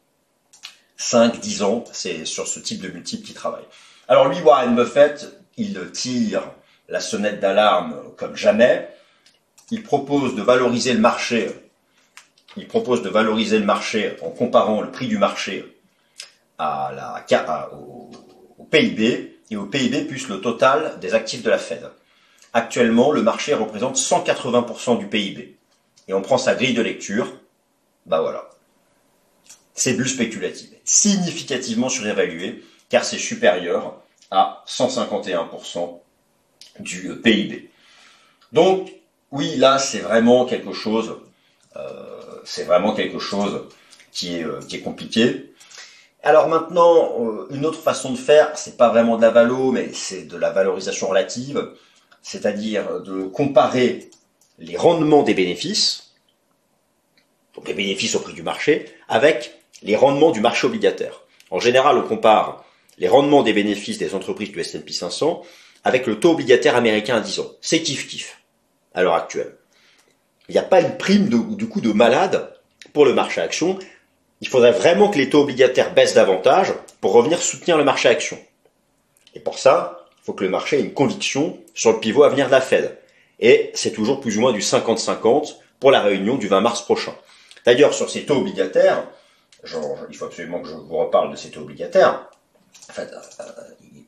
5, 0.96 1.40
10 1.40 1.64
ans, 1.64 1.84
c'est 1.92 2.26
sur 2.26 2.48
ce 2.48 2.60
type 2.60 2.82
de 2.82 2.88
multiple 2.88 3.26
qui 3.26 3.34
travaillent. 3.34 3.68
Alors 4.08 4.30
lui, 4.30 4.39
Warren 4.41 4.76
Buffett, 4.76 5.38
il 5.58 5.91
tire 5.91 6.43
la 6.88 7.00
sonnette 7.00 7.39
d'alarme 7.39 8.13
comme 8.15 8.36
jamais. 8.36 8.89
Il 9.72 9.84
propose 9.84 10.36
de 10.36 10.41
valoriser 10.41 10.93
le 10.93 11.00
marché. 11.00 11.50
Il 12.56 12.67
propose 12.67 13.02
de 13.02 13.10
valoriser 13.10 13.60
le 13.60 13.65
marché 13.65 14.15
en 14.22 14.30
comparant 14.30 14.82
le 14.82 14.91
prix 14.91 15.08
du 15.08 15.17
marché 15.17 15.78
au, 16.60 18.12
PIB 18.72 19.39
et 19.50 19.56
au 19.56 19.65
PIB 19.65 20.06
plus 20.06 20.28
le 20.30 20.41
total 20.41 21.00
des 21.00 21.13
actifs 21.13 21.43
de 21.43 21.50
la 21.50 21.58
Fed. 21.58 21.89
Actuellement, 22.54 23.12
le 23.12 23.22
marché 23.22 23.54
représente 23.54 23.98
180% 23.98 24.98
du 24.98 25.08
PIB. 25.08 25.58
Et 26.08 26.13
on 26.13 26.22
prend 26.22 26.38
sa 26.38 26.56
grille 26.56 26.74
de 26.74 26.82
lecture, 26.82 27.28
bah 28.06 28.22
voilà. 28.22 28.50
C'est 29.74 29.93
bulle 29.93 30.10
spéculative, 30.10 30.74
significativement 30.86 31.89
surévalué, 31.89 32.63
car 32.89 33.04
c'est 33.04 33.17
supérieur 33.17 34.02
à 34.32 34.63
151% 34.67 36.00
du 36.80 37.15
PIB. 37.21 37.69
Donc, 38.52 38.91
oui, 39.32 39.56
là, 39.58 39.78
c'est 39.78 40.00
vraiment 40.00 40.45
quelque 40.45 40.73
chose, 40.73 41.17
euh, 41.76 42.41
c'est 42.45 42.63
vraiment 42.63 42.93
quelque 42.93 43.19
chose 43.19 43.65
qui 44.12 44.38
est, 44.38 44.43
euh, 44.43 44.60
compliqué. 44.84 45.54
Alors 46.23 46.47
maintenant, 46.47 47.13
euh, 47.19 47.47
une 47.52 47.65
autre 47.65 47.80
façon 47.80 48.12
de 48.12 48.17
faire, 48.17 48.58
c'est 48.58 48.78
pas 48.78 48.89
vraiment 48.89 49.17
de 49.17 49.21
la 49.21 49.30
valo, 49.30 49.71
mais 49.71 49.91
c'est 49.93 50.23
de 50.23 50.38
la 50.38 50.50
valorisation 50.52 51.10
relative, 51.10 51.71
c'est-à-dire 52.21 53.02
de 53.02 53.23
comparer 53.23 54.10
les 54.60 54.76
rendements 54.76 55.23
des 55.23 55.34
bénéfices, 55.34 56.13
donc 57.56 57.67
les 57.67 57.73
bénéfices 57.73 58.15
au 58.15 58.19
prix 58.19 58.34
du 58.34 58.43
marché, 58.43 58.91
avec 59.08 59.60
les 59.84 59.95
rendements 59.95 60.32
du 60.32 60.41
marché 60.41 60.67
obligataire. 60.67 61.21
En 61.52 61.60
général, 61.60 61.97
on 61.97 62.08
compare 62.08 62.65
les 62.98 63.08
rendements 63.08 63.44
des 63.44 63.54
bénéfices 63.54 63.98
des 63.98 64.16
entreprises 64.16 64.52
du 64.52 64.60
S&P 64.60 64.92
500 64.92 65.44
avec 65.84 66.08
le 66.08 66.20
taux 66.20 66.32
obligataire 66.32 66.76
américain 66.76 67.18
à 67.18 67.22
10 67.22 67.40
ans. 67.40 67.52
C'est 67.62 67.80
kiff-kiff 67.80 68.36
à 68.94 69.04
l'heure 69.04 69.14
actuelle. 69.14 69.56
Il 70.50 70.54
n'y 70.54 70.60
a 70.60 70.64
pas 70.64 70.82
une 70.82 70.98
prime 70.98 71.30
de, 71.30 71.56
du 71.56 71.68
coup 71.68 71.82
de 71.82 71.92
malade 71.92 72.54
pour 72.94 73.06
le 73.06 73.14
marché 73.14 73.42
action 73.42 73.78
il 74.42 74.48
faudrait 74.48 74.72
vraiment 74.72 75.10
que 75.10 75.18
les 75.18 75.30
taux 75.30 75.42
obligataires 75.42 75.94
baissent 75.94 76.14
davantage 76.14 76.74
pour 77.02 77.14
revenir 77.14 77.42
soutenir 77.42 77.78
le 77.78 77.84
marché 77.84 78.10
action. 78.10 78.38
Et 79.34 79.40
pour 79.40 79.58
ça, 79.58 80.06
il 80.22 80.26
faut 80.26 80.34
que 80.34 80.44
le 80.44 80.50
marché 80.50 80.78
ait 80.78 80.82
une 80.82 80.94
conviction 80.94 81.60
sur 81.74 81.92
le 81.92 82.00
pivot 82.00 82.24
à 82.24 82.30
venir 82.30 82.48
de 82.48 82.52
la 82.52 82.62
Fed. 82.62 82.98
Et 83.40 83.72
c'est 83.74 83.92
toujours 83.92 84.20
plus 84.20 84.38
ou 84.38 84.42
moins 84.42 84.52
du 84.54 84.60
50-50 84.60 85.56
pour 85.80 85.92
la 85.92 86.02
réunion 86.02 86.36
du 86.36 86.48
20 86.48 86.62
mars 86.62 86.82
prochain. 86.82 87.16
D'ailleurs, 87.66 87.94
sur 87.94 88.10
ces 88.10 88.26
taux 88.26 88.38
obligataires, 88.38 89.08
il 90.10 90.16
faut 90.16 90.26
absolument 90.26 90.62
que 90.62 90.70
je 90.70 90.74
vous 90.74 90.98
reparle 90.98 91.32
de 91.32 91.36
ces 91.36 91.50
taux 91.50 91.62
obligataires. 91.62 92.30
Euh, 93.00 93.06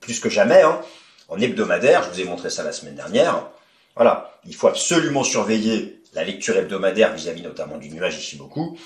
plus 0.02 0.20
que 0.20 0.30
jamais, 0.30 0.62
hein, 0.62 0.82
en 1.28 1.40
hebdomadaire, 1.40 2.04
je 2.04 2.10
vous 2.10 2.22
ai 2.22 2.26
montré 2.26 2.50
ça 2.50 2.64
la 2.64 2.72
semaine 2.72 2.96
dernière. 2.96 3.50
Voilà, 3.96 4.40
il 4.46 4.56
faut 4.56 4.68
absolument 4.68 5.24
surveiller 5.24 6.02
la 6.14 6.24
lecture 6.24 6.58
hebdomadaire 6.58 7.14
vis-à-vis 7.14 7.44
notamment 7.44 7.78
du 7.78 7.90
nuage 7.90 8.18
Ishimoku 8.18 8.78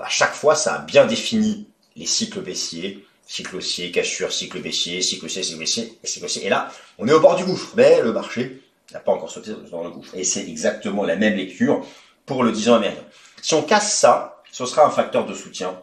à 0.00 0.08
chaque 0.08 0.32
fois, 0.32 0.54
ça 0.54 0.76
a 0.76 0.78
bien 0.78 1.04
défini 1.06 1.66
les 1.96 2.06
cycles 2.06 2.40
baissiers, 2.40 3.04
cycle 3.26 3.56
haussier, 3.56 3.90
cassure, 3.90 4.32
cycle 4.32 4.60
baissier, 4.60 5.02
cycle 5.02 5.26
haussier, 5.26 5.42
cycle 5.42 5.58
baissier, 5.58 5.98
cycle 6.02 6.24
haussier. 6.24 6.46
Et 6.46 6.48
là, 6.48 6.70
on 6.98 7.06
est 7.08 7.12
au 7.12 7.20
bord 7.20 7.36
du 7.36 7.44
gouffre, 7.44 7.72
mais 7.76 8.00
le 8.00 8.12
marché 8.12 8.62
n'a 8.92 9.00
pas 9.00 9.12
encore 9.12 9.30
sauté 9.30 9.52
dans 9.70 9.84
le 9.84 9.90
gouffre. 9.90 10.14
Et 10.14 10.24
c'est 10.24 10.48
exactement 10.48 11.04
la 11.04 11.16
même 11.16 11.34
lecture 11.34 11.84
pour 12.24 12.44
le 12.44 12.52
10 12.52 12.70
ans 12.70 12.74
américain. 12.76 13.04
Si 13.42 13.54
on 13.54 13.62
casse 13.62 13.98
ça, 13.98 14.42
ce 14.50 14.64
sera 14.64 14.86
un 14.86 14.90
facteur 14.90 15.26
de 15.26 15.34
soutien 15.34 15.78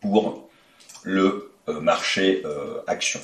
pour 0.00 0.48
le 1.02 1.52
marché 1.72 2.42
euh, 2.44 2.80
action. 2.86 3.20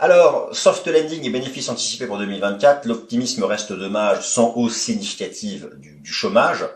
Alors, 0.00 0.54
soft 0.54 0.86
landing 0.88 1.24
et 1.24 1.30
bénéfices 1.30 1.68
anticipés 1.68 2.06
pour 2.06 2.18
2024, 2.18 2.86
l'optimisme 2.86 3.44
reste 3.44 3.72
dommage 3.72 4.26
sans 4.26 4.52
hausse 4.56 4.76
significative 4.76 5.70
du 5.78 6.12
chômage. 6.12 6.66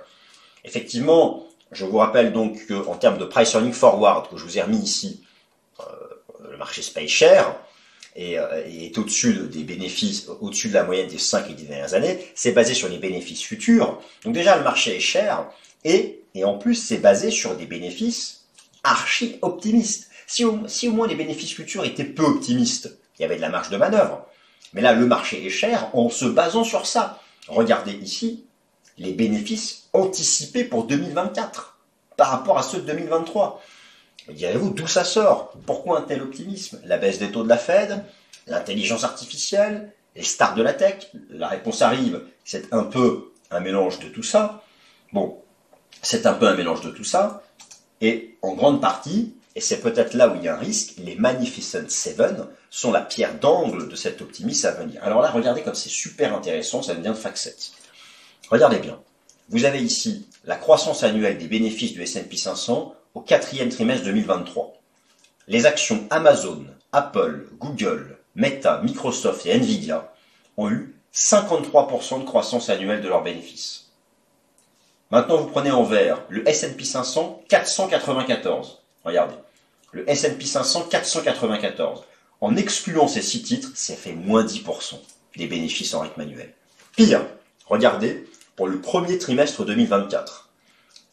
Effectivement, 0.65 1.47
je 1.73 1.85
vous 1.85 1.99
rappelle 1.99 2.33
donc 2.33 2.67
qu'en 2.69 2.95
termes 2.95 3.19
de 3.19 3.25
price 3.25 3.55
earning 3.55 3.73
forward, 3.73 4.31
que 4.31 4.37
je 4.37 4.45
vous 4.45 4.57
ai 4.59 4.63
remis 4.63 4.79
ici, 4.79 5.25
euh, 5.81 5.85
le 6.51 6.57
marché 6.57 6.81
se 6.81 6.93
paye 6.93 7.09
cher 7.09 7.55
et, 8.15 8.39
euh, 8.39 8.65
est 8.67 8.97
au-dessus 8.97 9.35
des 9.35 9.65
bénéfices, 9.65 10.29
au-dessus 10.41 10.69
de 10.69 10.75
la 10.75 10.85
moyenne 10.85 11.09
des 11.09 11.19
5 11.19 11.51
et 11.51 11.55
10 11.55 11.65
dernières 11.65 11.95
années, 11.95 12.25
c'est 12.35 12.53
basé 12.53 12.75
sur 12.75 12.89
les 12.89 12.99
bénéfices 12.99 13.43
futurs. 13.43 14.01
Donc 14.25 14.33
déjà, 14.33 14.57
le 14.57 14.63
marché 14.63 14.97
est 14.97 15.01
cher 15.01 15.51
et, 15.85 16.21
et 16.35 16.45
en 16.45 16.57
plus, 16.57 16.77
c'est 16.77 16.99
basé 16.99 17.31
sur 17.31 17.57
des 17.57 17.67
bénéfices 17.67 18.38
archi 18.88 19.38
au, 19.42 19.59
si 20.66 20.88
au 20.88 20.92
moins 20.92 21.07
les 21.07 21.14
bénéfices 21.14 21.55
futurs 21.55 21.85
étaient 21.85 22.05
peu 22.05 22.24
optimistes, 22.24 22.98
il 23.18 23.22
y 23.22 23.24
avait 23.24 23.37
de 23.37 23.40
la 23.40 23.48
marge 23.48 23.70
de 23.70 23.77
manœuvre. 23.77 24.27
Mais 24.72 24.83
là, 24.83 24.92
le 24.92 25.07
marché 25.07 25.44
est 25.44 25.51
cher 25.51 25.90
en 25.94 26.11
se 26.11 26.27
basant 26.27 26.64
sur 26.64 26.87
ça. 26.87 27.20
Regardez 27.48 27.92
ici, 27.92 28.44
les 28.98 29.12
bénéfices 29.12 29.88
anticipés 29.92 30.64
pour 30.64 30.85
2024 30.85 31.79
par 32.16 32.31
rapport 32.31 32.59
à 32.59 32.62
ceux 32.62 32.81
de 32.81 32.87
2023. 32.87 33.62
Direz-vous 34.29 34.70
d'où 34.70 34.87
ça 34.87 35.05
sort? 35.05 35.53
Pourquoi 35.64 36.01
un 36.01 36.03
tel 36.03 36.20
optimisme? 36.20 36.81
La 36.85 36.98
baisse 36.98 37.18
des 37.18 37.31
taux 37.31 37.44
de 37.44 37.48
la 37.48 37.57
Fed 37.57 38.05
L'intelligence 38.46 39.05
artificielle 39.05 39.92
Les 40.16 40.22
stars 40.22 40.55
de 40.55 40.62
la 40.62 40.74
tech 40.74 41.11
La 41.31 41.48
réponse 41.48 41.81
arrive, 41.81 42.22
c'est 42.44 42.72
un 42.72 42.85
peu 42.85 43.33
un 43.51 43.61
mélange 43.61 43.98
de 44.01 44.09
tout 44.09 44.22
ça. 44.22 44.62
Bon, 45.12 45.40
c'est 46.03 46.27
un 46.27 46.35
peu 46.35 46.46
un 46.46 46.55
mélange 46.55 46.83
de 46.83 46.90
tout 46.90 47.05
ça. 47.05 47.42
Et 48.01 48.37
en 48.43 48.55
grande 48.55 48.81
partie, 48.81 49.35
et 49.55 49.61
c'est 49.61 49.81
peut-être 49.81 50.15
là 50.15 50.29
où 50.29 50.37
il 50.37 50.45
y 50.45 50.49
a 50.49 50.55
un 50.55 50.59
risque, 50.59 50.95
les 50.99 51.17
Magnificent 51.17 51.89
Seven 51.89 52.47
sont 52.71 52.93
la 52.93 53.01
pierre 53.01 53.39
d'angle 53.39 53.89
de 53.89 53.97
cet 53.97 54.23
optimisme 54.23 54.67
à 54.67 54.71
venir. 54.71 55.03
Alors 55.03 55.21
là, 55.21 55.31
regardez 55.31 55.63
comme 55.63 55.75
c'est 55.75 55.89
super 55.89 56.35
intéressant, 56.35 56.83
ça 56.83 56.95
vient 56.95 57.11
de 57.11 57.17
FactSet. 57.17 57.57
Regardez 58.51 58.79
bien. 58.79 59.01
Vous 59.49 59.65
avez 59.65 59.81
ici 59.83 60.29
la 60.45 60.57
croissance 60.57 61.03
annuelle 61.03 61.39
des 61.39 61.49
bénéfices 61.49 61.93
du 61.93 62.03
S&P 62.03 62.37
500 62.37 62.95
au 63.15 63.21
quatrième 63.21 63.69
trimestre 63.69 64.05
2023. 64.05 64.75
Les 65.49 65.67
actions 65.67 66.07
Amazon, 66.11 66.67
Apple, 66.93 67.49
Google, 67.59 68.19
Meta, 68.35 68.81
Microsoft 68.83 69.45
et 69.47 69.55
Nvidia 69.55 70.13
ont 70.57 70.71
eu 70.71 70.95
53% 71.15 72.21
de 72.21 72.25
croissance 72.25 72.69
annuelle 72.69 73.01
de 73.01 73.09
leurs 73.09 73.25
bénéfices. 73.25 73.88
Maintenant, 75.11 75.38
vous 75.38 75.47
prenez 75.47 75.71
en 75.71 75.85
vert 75.85 76.23
le 76.29 76.47
S&P 76.47 76.85
500 76.85 77.42
494. 77.49 78.83
Regardez. 79.05 79.35
Le 79.92 80.09
S&P 80.09 80.44
500 80.44 80.88
494. 80.90 82.05
En 82.40 82.57
excluant 82.57 83.09
ces 83.09 83.23
six 83.23 83.42
titres, 83.42 83.71
ça 83.75 83.94
fait 83.94 84.12
moins 84.12 84.44
10% 84.44 85.01
des 85.37 85.47
bénéfices 85.47 85.94
en 85.94 86.01
rythme 86.01 86.21
manuel. 86.21 86.53
Pire, 86.94 87.27
regardez, 87.66 88.29
pour 88.55 88.68
le 88.68 88.81
premier 88.81 89.18
trimestre 89.18 89.64
2024, 89.64 90.51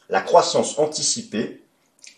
la 0.09 0.21
croissance 0.21 0.77
anticipée 0.77 1.63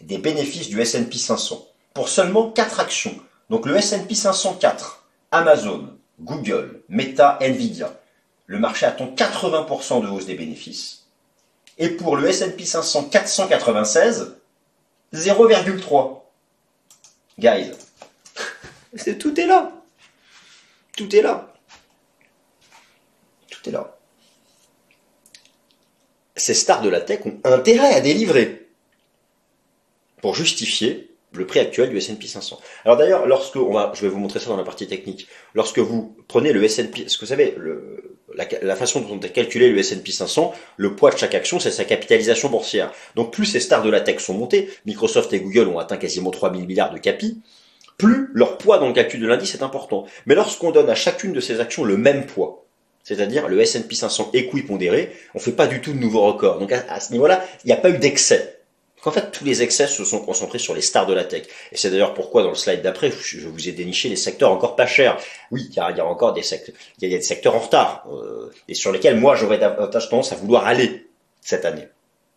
des 0.01 0.17
bénéfices 0.17 0.69
du 0.69 0.81
S&P 0.81 1.17
500 1.17 1.67
pour 1.93 2.09
seulement 2.09 2.51
4 2.51 2.79
actions. 2.79 3.15
Donc 3.49 3.65
le 3.65 3.77
S&P 3.77 4.15
504, 4.15 5.05
Amazon, 5.31 5.95
Google, 6.19 6.81
Meta, 6.89 7.37
Nvidia. 7.39 7.99
Le 8.47 8.59
marché 8.59 8.85
attend 8.85 9.13
80% 9.15 10.01
de 10.01 10.07
hausse 10.07 10.25
des 10.25 10.35
bénéfices. 10.35 11.06
Et 11.77 11.89
pour 11.89 12.15
le 12.15 12.27
S&P 12.27 12.65
500 12.65 13.09
496, 13.09 14.37
0,3. 15.13 16.21
Guys, 17.39 17.71
tout 19.19 19.39
est 19.39 19.45
là. 19.45 19.71
Tout 20.95 21.15
est 21.15 21.21
là. 21.21 21.53
Tout 23.49 23.69
est 23.69 23.71
là. 23.71 23.97
Ces 26.35 26.53
stars 26.53 26.81
de 26.81 26.89
la 26.89 27.01
tech 27.01 27.21
ont 27.25 27.39
intérêt 27.43 27.93
à 27.93 28.01
délivrer 28.01 28.69
pour 30.21 30.35
justifier 30.35 31.15
le 31.33 31.45
prix 31.45 31.59
actuel 31.59 31.89
du 31.89 31.97
S&P 31.97 32.25
500. 32.25 32.59
Alors 32.85 32.97
d'ailleurs, 32.97 33.27
lorsque 33.27 33.55
on 33.55 33.73
va, 33.73 33.91
je 33.95 34.01
vais 34.01 34.09
vous 34.09 34.19
montrer 34.19 34.39
ça 34.39 34.47
dans 34.47 34.57
la 34.57 34.63
partie 34.63 34.87
technique. 34.87 35.27
Lorsque 35.53 35.79
vous 35.79 36.15
prenez 36.27 36.53
le 36.53 36.63
S&P, 36.63 37.07
ce 37.07 37.17
que 37.17 37.25
vous 37.25 37.29
savez, 37.29 37.53
le, 37.57 38.16
la, 38.37 38.75
façon 38.75 39.01
dont 39.01 39.19
est 39.19 39.29
calculé 39.29 39.69
le 39.69 39.79
S&P 39.79 40.11
500, 40.11 40.53
le 40.77 40.95
poids 40.95 41.11
de 41.11 41.17
chaque 41.17 41.35
action, 41.35 41.59
c'est 41.59 41.71
sa 41.71 41.85
capitalisation 41.85 42.49
boursière. 42.49 42.93
Donc 43.15 43.33
plus 43.33 43.45
ces 43.45 43.59
stars 43.59 43.83
de 43.83 43.89
la 43.89 44.01
tech 44.01 44.19
sont 44.19 44.33
montées, 44.33 44.69
Microsoft 44.85 45.33
et 45.33 45.39
Google 45.39 45.67
ont 45.67 45.79
atteint 45.79 45.97
quasiment 45.97 46.31
3000 46.31 46.65
milliards 46.67 46.93
de 46.93 46.99
capi, 46.99 47.41
plus 47.97 48.29
leur 48.33 48.57
poids 48.57 48.77
dans 48.77 48.87
le 48.87 48.93
calcul 48.93 49.19
de 49.19 49.27
l'indice 49.27 49.55
est 49.55 49.63
important. 49.63 50.05
Mais 50.27 50.35
lorsqu'on 50.35 50.71
donne 50.71 50.89
à 50.89 50.95
chacune 50.95 51.33
de 51.33 51.39
ces 51.39 51.59
actions 51.59 51.83
le 51.83 51.97
même 51.97 52.27
poids, 52.27 52.65
c'est-à-dire 53.03 53.47
le 53.47 53.59
S&P 53.59 53.95
500 53.95 54.31
équipondéré, 54.33 55.15
on 55.33 55.39
fait 55.39 55.53
pas 55.53 55.67
du 55.67 55.81
tout 55.81 55.93
de 55.93 55.97
nouveaux 55.97 56.25
records. 56.31 56.59
Donc 56.59 56.71
à 56.71 56.99
ce 56.99 57.11
niveau-là, 57.11 57.43
il 57.63 57.67
n'y 57.67 57.73
a 57.73 57.77
pas 57.77 57.89
eu 57.89 57.97
d'excès. 57.97 58.56
En 59.07 59.11
fait, 59.11 59.31
tous 59.31 59.45
les 59.45 59.63
excès 59.63 59.87
se 59.87 60.03
sont 60.03 60.19
concentrés 60.19 60.59
sur 60.59 60.75
les 60.75 60.81
stars 60.81 61.05
de 61.05 61.13
la 61.13 61.23
tech. 61.23 61.43
Et 61.71 61.77
c'est 61.77 61.89
d'ailleurs 61.89 62.13
pourquoi 62.13 62.43
dans 62.43 62.49
le 62.49 62.55
slide 62.55 62.81
d'après, 62.81 63.09
je 63.09 63.47
vous 63.47 63.69
ai 63.69 63.71
déniché 63.71 64.09
les 64.09 64.17
secteurs 64.17 64.51
encore 64.51 64.75
pas 64.75 64.85
chers. 64.85 65.17
Oui, 65.49 65.69
car 65.73 65.91
il 65.91 65.97
y 65.97 66.01
a 66.01 66.05
encore 66.05 66.33
des 66.33 66.43
secteurs, 66.43 66.75
il 66.99 67.09
y 67.09 67.15
a 67.15 67.17
des 67.17 67.23
secteurs 67.23 67.55
en 67.55 67.59
retard, 67.59 68.05
euh, 68.11 68.51
et 68.67 68.73
sur 68.73 68.91
lesquels 68.91 69.17
moi 69.17 69.37
j'aurais 69.37 69.59
davantage 69.59 70.09
tendance 70.09 70.33
à 70.33 70.35
vouloir 70.35 70.67
aller 70.67 71.07
cette 71.39 71.63
année. 71.63 71.87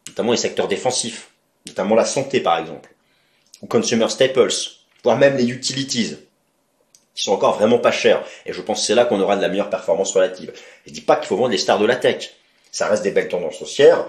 Notamment 0.06 0.30
les 0.30 0.38
secteurs 0.38 0.68
défensifs, 0.68 1.32
notamment 1.66 1.96
la 1.96 2.04
santé 2.04 2.38
par 2.38 2.56
exemple, 2.56 2.94
ou 3.62 3.66
consumer 3.66 4.08
staples, 4.08 4.52
voire 5.02 5.18
même 5.18 5.36
les 5.36 5.50
utilities, 5.50 6.18
qui 7.16 7.24
sont 7.24 7.32
encore 7.32 7.58
vraiment 7.58 7.80
pas 7.80 7.90
chers. 7.90 8.22
Et 8.46 8.52
je 8.52 8.60
pense 8.60 8.78
que 8.78 8.86
c'est 8.86 8.94
là 8.94 9.06
qu'on 9.06 9.20
aura 9.20 9.34
de 9.34 9.42
la 9.42 9.48
meilleure 9.48 9.70
performance 9.70 10.12
relative. 10.12 10.52
Je 10.86 10.92
dis 10.92 11.00
pas 11.00 11.16
qu'il 11.16 11.26
faut 11.26 11.36
vendre 11.36 11.50
les 11.50 11.58
stars 11.58 11.80
de 11.80 11.86
la 11.86 11.96
tech. 11.96 12.30
Ça 12.70 12.86
reste 12.86 13.02
des 13.02 13.10
belles 13.10 13.26
tendances 13.26 13.60
haussières 13.60 14.06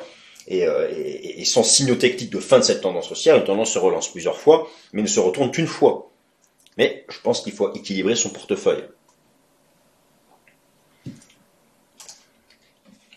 euh, 0.49 0.89
et, 0.91 1.45
sans 1.45 1.63
signaux 1.63 1.95
techniques 1.95 2.31
de 2.31 2.39
fin 2.39 2.59
de 2.59 2.63
cette 2.63 2.81
tendance 2.81 3.11
haussière, 3.11 3.35
une 3.37 3.43
tendance 3.43 3.71
se 3.71 3.79
relance 3.79 4.11
plusieurs 4.11 4.37
fois, 4.37 4.67
mais 4.93 5.01
ne 5.01 5.07
se 5.07 5.19
retourne 5.19 5.51
qu'une 5.51 5.67
fois. 5.67 6.11
Mais 6.77 7.05
je 7.09 7.19
pense 7.19 7.41
qu'il 7.41 7.53
faut 7.53 7.73
équilibrer 7.73 8.15
son 8.15 8.29
portefeuille. 8.29 8.83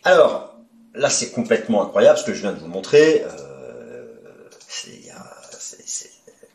Alors, 0.03 0.55
là 0.95 1.09
c'est 1.09 1.31
complètement 1.31 1.83
incroyable 1.83 2.19
ce 2.19 2.25
que 2.25 2.35
je 2.35 2.43
viens 2.43 2.53
de 2.53 2.59
vous 2.59 2.69
montrer. 2.69 3.23
Euh, 3.25 3.65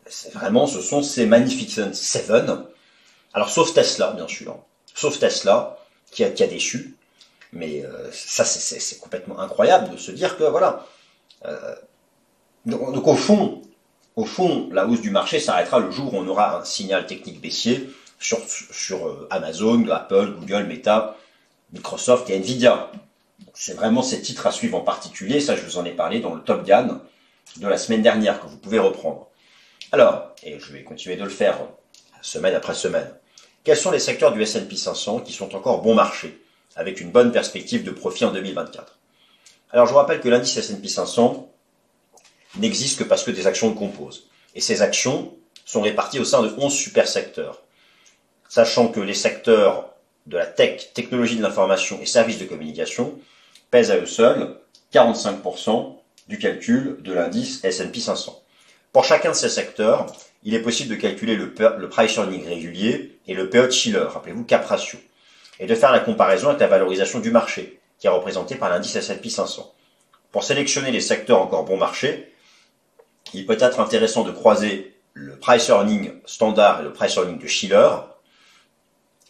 c'est 0.05 0.33
vraiment, 0.33 0.67
ce 0.67 0.81
sont 0.81 1.01
ces 1.01 1.25
Magnificent 1.25 1.93
Seven. 1.93 2.65
Alors 3.33 3.49
sauf 3.49 3.73
Tesla, 3.73 4.11
bien 4.11 4.27
sûr. 4.27 4.57
Sauf 4.93 5.17
Tesla, 5.19 5.77
qui 6.11 6.23
a, 6.23 6.29
qui 6.29 6.43
a 6.43 6.47
déçu. 6.47 6.97
Mais 7.51 7.83
euh, 7.83 8.11
ça, 8.11 8.45
c'est 8.45 8.99
complètement 8.99 9.39
incroyable 9.39 9.91
de 9.91 9.97
se 9.97 10.11
dire 10.11 10.37
que 10.37 10.43
voilà. 10.43 10.85
Euh, 11.45 11.75
donc, 12.65 13.07
au 13.07 13.15
fond, 13.15 13.61
au 14.15 14.25
fond, 14.25 14.69
la 14.71 14.85
hausse 14.85 15.01
du 15.01 15.09
marché 15.09 15.39
s'arrêtera 15.39 15.79
le 15.79 15.91
jour 15.91 16.13
où 16.13 16.17
on 16.17 16.27
aura 16.27 16.59
un 16.59 16.65
signal 16.65 17.07
technique 17.07 17.41
baissier 17.41 17.89
sur, 18.19 18.39
sur 18.47 19.07
euh, 19.07 19.27
Amazon, 19.31 19.87
Apple, 19.89 20.35
Google, 20.39 20.65
Meta, 20.65 21.15
Microsoft 21.73 22.29
et 22.29 22.35
Nvidia. 22.35 22.91
C'est 23.53 23.73
vraiment 23.73 24.03
ces 24.03 24.21
titres 24.21 24.45
à 24.45 24.51
suivre 24.51 24.77
en 24.77 24.81
particulier. 24.81 25.39
Ça, 25.39 25.55
je 25.55 25.61
vous 25.61 25.77
en 25.77 25.85
ai 25.85 25.91
parlé 25.91 26.19
dans 26.19 26.35
le 26.35 26.41
Top 26.41 26.65
Gun 26.65 27.01
de 27.57 27.67
la 27.67 27.77
semaine 27.77 28.01
dernière 28.01 28.39
que 28.41 28.47
vous 28.47 28.57
pouvez 28.57 28.79
reprendre. 28.79 29.27
Alors, 29.91 30.35
et 30.43 30.59
je 30.59 30.71
vais 30.71 30.83
continuer 30.83 31.15
de 31.15 31.23
le 31.23 31.29
faire 31.29 31.57
semaine 32.21 32.53
après 32.53 32.75
semaine. 32.75 33.09
Quels 33.63 33.77
sont 33.77 33.91
les 33.91 33.99
secteurs 33.99 34.33
du 34.33 34.41
S&P 34.41 34.75
500 34.75 35.21
qui 35.21 35.33
sont 35.33 35.55
encore 35.55 35.81
bon 35.81 35.95
marché? 35.95 36.41
Avec 36.79 37.01
une 37.01 37.11
bonne 37.11 37.33
perspective 37.33 37.83
de 37.83 37.91
profit 37.91 38.23
en 38.23 38.31
2024. 38.31 38.97
Alors 39.71 39.85
je 39.85 39.91
vous 39.91 39.97
rappelle 39.97 40.21
que 40.21 40.29
l'indice 40.29 40.55
S&P 40.55 40.87
500 40.87 41.51
n'existe 42.57 42.99
que 42.99 43.03
parce 43.03 43.23
que 43.23 43.31
des 43.31 43.47
actions 43.47 43.67
le 43.67 43.75
composent. 43.75 44.29
Et 44.55 44.61
ces 44.61 44.81
actions 44.81 45.35
sont 45.65 45.81
réparties 45.81 46.19
au 46.19 46.23
sein 46.23 46.41
de 46.41 46.49
11 46.57 46.73
super 46.73 47.07
secteurs. 47.07 47.61
Sachant 48.47 48.87
que 48.87 49.01
les 49.01 49.13
secteurs 49.13 49.93
de 50.25 50.37
la 50.37 50.45
tech, 50.45 50.93
technologie 50.93 51.35
de 51.35 51.43
l'information 51.43 51.99
et 52.01 52.05
services 52.05 52.39
de 52.39 52.45
communication 52.45 53.19
pèsent 53.71 53.91
à 53.91 53.97
eux 53.97 54.05
seuls 54.05 54.55
45% 54.93 55.97
du 56.29 56.39
calcul 56.39 56.97
de 57.01 57.11
l'indice 57.11 57.63
S&P 57.65 57.99
500. 57.99 58.41
Pour 58.93 59.03
chacun 59.03 59.31
de 59.31 59.35
ces 59.35 59.49
secteurs, 59.49 60.07
il 60.43 60.55
est 60.55 60.61
possible 60.61 60.89
de 60.89 60.95
calculer 60.95 61.35
le, 61.35 61.53
price 61.89 62.15
earning 62.15 62.47
régulier 62.47 63.19
et 63.27 63.33
le 63.33 63.49
PE 63.49 63.67
de 63.67 63.71
Schiller, 63.71 64.05
rappelez-vous 64.07 64.45
cap 64.45 64.65
ratio 64.65 64.97
et 65.59 65.67
de 65.67 65.75
faire 65.75 65.91
la 65.91 65.99
comparaison 65.99 66.49
avec 66.49 66.61
la 66.61 66.67
valorisation 66.67 67.19
du 67.19 67.31
marché, 67.31 67.79
qui 67.99 68.07
est 68.07 68.09
représentée 68.09 68.55
par 68.55 68.69
l'indice 68.69 68.95
S&P 68.95 69.29
500. 69.29 69.73
Pour 70.31 70.43
sélectionner 70.43 70.91
les 70.91 71.01
secteurs 71.01 71.41
encore 71.41 71.65
bon 71.65 71.77
marché, 71.77 72.33
il 73.33 73.45
peut 73.45 73.57
être 73.59 73.79
intéressant 73.79 74.23
de 74.23 74.31
croiser 74.31 74.95
le 75.13 75.35
price 75.35 75.69
earning 75.69 76.11
standard 76.25 76.81
et 76.81 76.83
le 76.83 76.93
price 76.93 77.15
earning 77.15 77.39
de 77.39 77.47
Schiller 77.47 77.89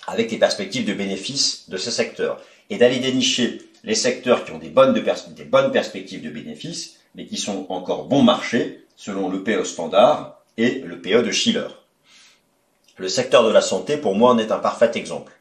avec 0.08 0.32
les 0.32 0.38
perspectives 0.38 0.86
de 0.86 0.94
bénéfices 0.94 1.70
de 1.70 1.78
ces 1.78 1.92
secteurs 1.92 2.42
et 2.70 2.78
d'aller 2.78 3.00
dénicher 3.00 3.62
les 3.84 3.96
secteurs 3.96 4.44
qui 4.44 4.52
ont 4.52 4.58
des 4.58 4.70
bonnes, 4.70 4.94
des 4.94 5.44
bonnes 5.46 5.72
perspectives 5.72 6.22
de 6.22 6.30
bénéfices 6.30 6.98
mais 7.16 7.26
qui 7.26 7.38
sont 7.38 7.66
encore 7.70 8.06
bon 8.06 8.22
marché 8.22 8.86
selon 8.96 9.30
le 9.30 9.44
PE 9.44 9.64
standard 9.64 10.42
et 10.58 10.80
le 10.80 11.02
PE 11.02 11.24
de 11.24 11.32
Schiller. 11.32 11.68
Le 12.98 13.08
secteur 13.08 13.46
de 13.46 13.52
la 13.52 13.62
santé, 13.62 13.96
pour 13.96 14.16
moi, 14.16 14.32
en 14.32 14.38
est 14.38 14.52
un 14.52 14.60
parfait 14.60 14.92
exemple 14.96 15.32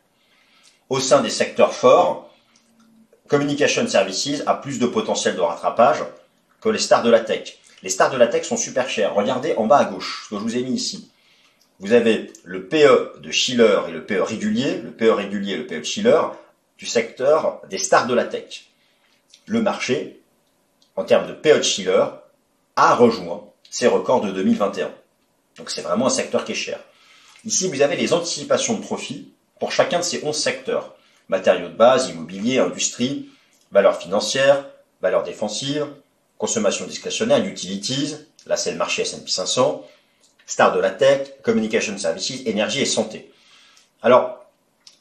au 0.89 1.01
sein 1.01 1.21
des 1.21 1.31
secteurs 1.31 1.75
forts, 1.75 2.31
Communication 3.29 3.87
Services 3.87 4.43
a 4.47 4.55
plus 4.55 4.79
de 4.79 4.87
potentiel 4.87 5.37
de 5.37 5.41
rattrapage 5.41 6.03
que 6.61 6.71
les 6.71 6.79
stars 6.79 7.03
de 7.03 7.11
la 7.11 7.21
tech. 7.21 7.59
Les 7.83 7.91
stars 7.91 8.11
de 8.11 8.17
la 8.17 8.27
tech 8.27 8.45
sont 8.45 8.57
super 8.57 8.89
chères. 8.89 9.15
Regardez 9.15 9.55
en 9.57 9.67
bas 9.67 9.77
à 9.77 9.85
gauche, 9.85 10.25
ce 10.25 10.31
que 10.31 10.37
je 10.37 10.43
vous 10.43 10.57
ai 10.57 10.63
mis 10.63 10.73
ici. 10.73 11.11
Vous 11.79 11.93
avez 11.93 12.33
le 12.43 12.67
PE 12.67 13.21
de 13.21 13.31
Schiller 13.31 13.81
et 13.89 13.93
le 13.93 14.05
PE 14.05 14.23
régulier, 14.23 14.79
le 14.79 14.91
PE 14.91 15.11
régulier 15.11 15.53
et 15.53 15.57
le 15.59 15.67
PE 15.67 15.81
de 15.81 15.85
Schiller, 15.85 16.21
du 16.79 16.87
secteur 16.87 17.61
des 17.69 17.79
stars 17.79 18.07
de 18.07 18.15
la 18.15 18.25
tech. 18.25 18.71
Le 19.47 19.63
marché, 19.63 20.21
en 20.97 21.05
termes 21.05 21.29
de 21.29 21.35
PE 21.35 21.59
de 21.59 21.63
Schiller, 21.63 22.05
a 22.77 22.95
rejoint 22.95 23.45
ses 23.71 23.87
records 23.87 24.23
de 24.23 24.33
2021. 24.33 24.91
Donc 25.57 25.71
c'est 25.71 25.83
vraiment 25.83 26.07
un 26.07 26.11
secteur 26.11 26.45
qui 26.45 26.53
est 26.53 26.57
cher. 26.57 26.81
Ici, 27.45 27.69
vous 27.69 27.83
avez 27.83 27.97
les 27.97 28.13
anticipations 28.13 28.75
de 28.75 28.81
profit 28.81 29.33
pour 29.61 29.73
chacun 29.73 29.99
de 29.99 30.05
ces 30.05 30.25
11 30.25 30.37
secteurs. 30.37 30.95
Matériaux 31.29 31.69
de 31.69 31.75
base, 31.75 32.09
immobilier, 32.09 32.59
industrie, 32.59 33.29
valeurs 33.71 33.99
financières, 33.99 34.65
valeurs 35.03 35.25
défensives, 35.25 35.87
consommation 36.39 36.87
discrétionnaire, 36.87 37.45
utilities, 37.45 38.17
là 38.47 38.57
c'est 38.57 38.71
le 38.71 38.79
marché 38.79 39.03
S&P 39.03 39.31
500, 39.31 39.85
star 40.47 40.75
de 40.75 40.81
la 40.81 40.91
tech, 40.91 41.29
communication 41.43 41.99
services, 41.99 42.43
énergie 42.47 42.81
et 42.81 42.87
santé. 42.87 43.31
Alors, 44.03 44.39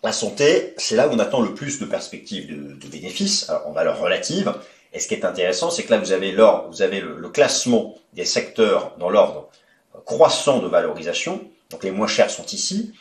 La 0.04 0.14
santé, 0.14 0.74
c'est 0.78 0.96
là 0.96 1.08
où 1.08 1.12
on 1.12 1.20
attend 1.20 1.42
le 1.42 1.56
plus 1.56 1.80
de 1.80 1.86
perspectives 1.86 2.48
de, 2.48 2.88
bénéfices, 2.88 3.50
en 3.66 3.72
valeur 3.72 4.00
relative. 4.00 4.54
Et 4.94 5.00
ce 5.00 5.08
qui 5.08 5.16
est 5.16 5.26
intéressant, 5.26 5.72
c'est 5.72 5.84
que 5.84 5.92
là, 5.92 5.98
vous 5.98 6.12
avez, 6.12 6.36
vous 6.70 6.82
avez 6.82 7.02
le, 7.02 7.30
classement 7.30 7.96
des 8.14 8.24
secteurs 8.24 8.94
dans 9.00 9.10
l'ordre 9.10 9.50
croissant 10.06 10.60
de 10.60 10.68
valorisation. 10.68 11.42
Donc 11.72 11.84
les 11.84 11.92
moins 11.92 12.08
chers 12.08 12.30
sont 12.30 12.46
ici. 12.46 12.94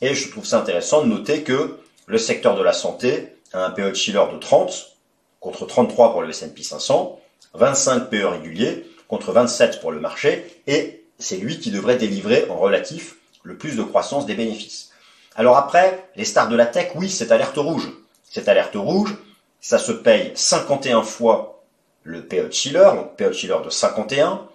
Et 0.00 0.14
je 0.14 0.30
trouve 0.30 0.44
ça 0.44 0.58
intéressant 0.58 1.02
de 1.02 1.08
noter 1.08 1.42
que 1.42 1.78
le 2.06 2.18
secteur 2.18 2.56
de 2.56 2.62
la 2.62 2.72
santé 2.72 3.36
a 3.52 3.64
un 3.64 3.70
PE 3.70 3.90
de 3.90 4.32
de 4.34 4.38
30 4.38 4.96
contre 5.40 5.66
33 5.66 6.12
pour 6.12 6.22
le 6.22 6.30
S&P 6.30 6.62
500, 6.62 7.20
25 7.54 8.10
PE 8.10 8.24
réguliers 8.24 8.86
contre 9.08 9.32
27 9.32 9.80
pour 9.80 9.92
le 9.92 10.00
marché, 10.00 10.44
et 10.66 11.04
c'est 11.18 11.36
lui 11.36 11.60
qui 11.60 11.70
devrait 11.70 11.96
délivrer 11.96 12.46
en 12.50 12.56
relatif 12.56 13.16
le 13.42 13.56
plus 13.56 13.76
de 13.76 13.82
croissance 13.82 14.26
des 14.26 14.34
bénéfices. 14.34 14.90
Alors 15.36 15.56
après, 15.56 16.08
les 16.16 16.24
stars 16.24 16.48
de 16.48 16.56
la 16.56 16.66
tech, 16.66 16.92
oui, 16.94 17.10
c'est 17.10 17.30
alerte 17.30 17.56
rouge. 17.56 17.90
Cette 18.28 18.48
alerte 18.48 18.74
rouge, 18.74 19.14
ça 19.60 19.78
se 19.78 19.92
paye 19.92 20.32
51 20.34 21.02
fois 21.02 21.62
le 22.02 22.22
PE 22.22 22.48
de 22.48 22.52
Schiller, 22.52 22.90
donc 22.94 23.16
PE 23.16 23.30
de 23.30 23.64
de 23.64 23.70
51, 23.70 24.46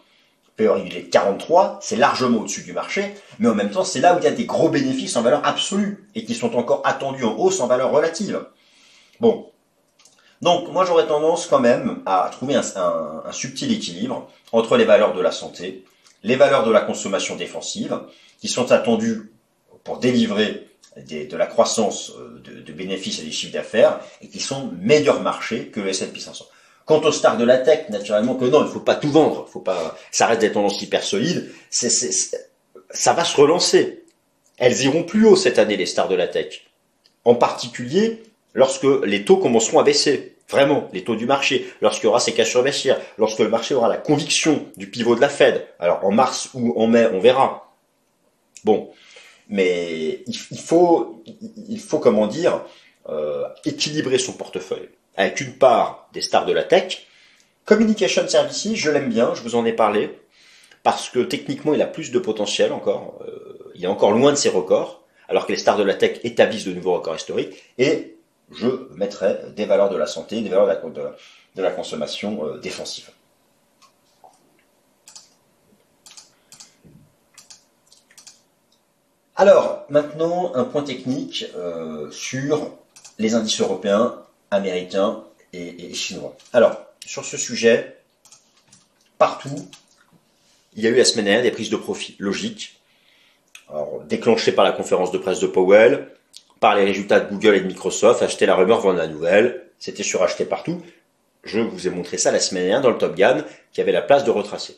PE 0.59 0.69
régulier 0.69 1.03
de 1.03 1.09
43, 1.09 1.79
c'est 1.81 1.95
largement 1.95 2.39
au-dessus 2.39 2.63
du 2.63 2.73
marché, 2.73 3.13
mais 3.39 3.47
en 3.47 3.55
même 3.55 3.71
temps, 3.71 3.83
c'est 3.83 3.99
là 3.99 4.15
où 4.15 4.19
il 4.19 4.23
y 4.23 4.27
a 4.27 4.31
des 4.31 4.45
gros 4.45 4.69
bénéfices 4.69 5.15
en 5.15 5.21
valeur 5.21 5.45
absolue 5.45 6.07
et 6.15 6.25
qui 6.25 6.35
sont 6.35 6.55
encore 6.55 6.81
attendus 6.85 7.23
en 7.23 7.37
hausse 7.37 7.59
en 7.61 7.67
valeur 7.67 7.91
relative. 7.91 8.45
Bon. 9.19 9.47
Donc, 10.41 10.71
moi, 10.71 10.85
j'aurais 10.85 11.07
tendance 11.07 11.47
quand 11.47 11.59
même 11.59 12.01
à 12.05 12.29
trouver 12.31 12.55
un, 12.55 12.63
un 13.25 13.31
subtil 13.31 13.71
équilibre 13.73 14.29
entre 14.51 14.77
les 14.77 14.85
valeurs 14.85 15.13
de 15.13 15.21
la 15.21 15.31
santé, 15.31 15.83
les 16.23 16.35
valeurs 16.35 16.65
de 16.65 16.71
la 16.71 16.81
consommation 16.81 17.35
défensive, 17.35 17.99
qui 18.39 18.47
sont 18.47 18.71
attendues 18.71 19.31
pour 19.83 19.99
délivrer 19.99 20.69
de 20.97 21.37
la 21.37 21.45
croissance 21.45 22.11
euh, 22.17 22.41
de, 22.65 22.73
bénéfices 22.73 23.19
et 23.19 23.23
des 23.23 23.31
chiffres 23.31 23.53
d'affaires 23.53 23.99
et 24.21 24.27
qui 24.27 24.39
sont 24.39 24.71
meilleurs 24.79 25.21
marchés 25.21 25.67
que 25.67 25.79
le 25.79 25.89
S&P 25.89 26.19
500. 26.19 26.45
Quant 26.89 27.01
aux 27.01 27.11
stars 27.11 27.37
de 27.37 27.45
la 27.45 27.59
tech, 27.59 27.89
naturellement 27.89 28.33
que 28.33 28.45
non, 28.45 28.61
il 28.61 28.65
ne 28.65 28.71
faut 28.71 28.79
pas 28.79 28.95
tout 28.95 29.11
vendre, 29.11 29.47
faut 29.47 29.59
pas, 29.59 29.95
ça 30.09 30.25
reste 30.25 30.41
des 30.41 30.51
tendances 30.51 30.81
hyper 30.81 31.03
solides, 31.03 31.51
ça 31.69 33.13
va 33.13 33.23
se 33.23 33.39
relancer. 33.39 34.05
Elles 34.57 34.85
iront 34.85 35.03
plus 35.03 35.27
haut 35.27 35.35
cette 35.35 35.59
année, 35.59 35.77
les 35.77 35.85
stars 35.85 36.07
de 36.07 36.15
la 36.15 36.27
tech. 36.27 36.65
En 37.25 37.35
particulier, 37.35 38.23
lorsque 38.55 38.87
les 39.05 39.23
taux 39.23 39.37
commenceront 39.37 39.77
à 39.77 39.83
baisser. 39.83 40.35
Vraiment, 40.49 40.89
les 40.91 41.03
taux 41.03 41.15
du 41.15 41.27
marché, 41.27 41.71
lorsqu'il 41.79 42.05
y 42.05 42.09
aura 42.09 42.19
ces 42.19 42.33
cash 42.33 42.49
sur 42.49 42.63
baissière, 42.63 42.99
lorsque 43.19 43.37
le 43.37 43.49
marché 43.49 43.75
aura 43.75 43.87
la 43.87 43.97
conviction 43.97 44.65
du 44.75 44.89
pivot 44.89 45.15
de 45.15 45.21
la 45.21 45.29
Fed. 45.29 45.67
Alors, 45.77 46.03
en 46.03 46.11
mars 46.11 46.49
ou 46.55 46.73
en 46.75 46.87
mai, 46.87 47.07
on 47.13 47.19
verra. 47.19 47.71
Bon, 48.63 48.89
mais 49.47 50.23
il, 50.25 50.59
faut, 50.59 51.21
il 51.67 51.79
faut 51.79 51.99
comment 51.99 52.25
dire, 52.25 52.63
euh, 53.09 53.43
équilibrer 53.63 54.17
son 54.17 54.33
portefeuille 54.33 54.89
avec 55.19 55.41
une 55.41 55.53
part 55.53 56.07
des 56.13 56.21
stars 56.21 56.45
de 56.45 56.53
la 56.53 56.63
tech. 56.63 57.05
Communication 57.65 58.27
Services, 58.27 58.73
je 58.73 58.89
l'aime 58.89 59.09
bien, 59.09 59.35
je 59.35 59.41
vous 59.41 59.55
en 59.55 59.65
ai 59.65 59.73
parlé, 59.73 60.17
parce 60.81 61.09
que 61.09 61.19
techniquement 61.19 61.73
il 61.73 61.81
a 61.81 61.87
plus 61.87 62.11
de 62.11 62.19
potentiel 62.19 62.71
encore, 62.71 63.19
euh, 63.27 63.71
il 63.75 63.83
est 63.83 63.87
encore 63.87 64.13
loin 64.13 64.31
de 64.31 64.37
ses 64.37 64.47
records, 64.47 65.03
alors 65.27 65.45
que 65.45 65.51
les 65.51 65.57
stars 65.57 65.77
de 65.77 65.83
la 65.83 65.93
tech 65.93 66.21
établissent 66.23 66.63
de 66.63 66.73
nouveaux 66.73 66.93
records 66.93 67.17
historiques, 67.17 67.61
et 67.77 68.15
je 68.53 68.67
mettrai 68.95 69.39
des 69.57 69.65
valeurs 69.65 69.89
de 69.89 69.97
la 69.97 70.07
santé, 70.07 70.41
des 70.41 70.47
valeurs 70.47 70.81
de 71.55 71.61
la, 71.61 71.71
consommation 71.71 72.45
euh, 72.45 72.57
défensive. 72.57 73.09
Alors, 79.35 79.85
maintenant, 79.89 80.53
un 80.55 80.63
point 80.63 80.83
technique 80.83 81.45
euh, 81.57 82.09
sur 82.09 82.71
les 83.17 83.35
indices 83.35 83.59
européens, 83.59 84.23
américains 84.51 85.23
et, 85.53 85.93
chinois. 85.93 86.35
Alors, 86.53 86.77
sur 87.05 87.25
ce 87.25 87.37
sujet, 87.37 87.97
partout, 89.17 89.69
il 90.75 90.83
y 90.83 90.87
a 90.87 90.89
eu 90.89 90.95
la 90.95 91.05
semaine 91.05 91.25
dernière 91.25 91.43
des 91.43 91.51
prises 91.51 91.69
de 91.69 91.77
profit 91.77 92.15
logiques, 92.19 92.79
alors, 93.69 94.01
déclenchées 94.07 94.51
par 94.51 94.65
la 94.65 94.71
conférence 94.71 95.11
de 95.11 95.17
presse 95.17 95.39
de 95.39 95.47
Powell, 95.47 96.07
par 96.59 96.75
les 96.75 96.83
résultats 96.83 97.19
de 97.19 97.29
Google 97.29 97.55
et 97.55 97.61
de 97.61 97.67
Microsoft, 97.67 98.21
acheter 98.21 98.45
la 98.45 98.55
rumeur, 98.55 98.79
vendre 98.79 98.97
la 98.97 99.07
nouvelle, 99.07 99.65
c'était 99.79 100.03
suracheté 100.03 100.45
partout. 100.45 100.81
Je 101.43 101.59
vous 101.59 101.87
ai 101.87 101.89
montré 101.89 102.17
ça 102.17 102.31
la 102.31 102.39
semaine 102.39 102.63
dernière 102.63 102.81
dans 102.81 102.89
le 102.89 102.97
Top 102.97 103.15
Gun, 103.15 103.45
qui 103.71 103.81
avait 103.81 103.91
la 103.91 104.01
place 104.01 104.23
de 104.23 104.31
retracer. 104.31 104.77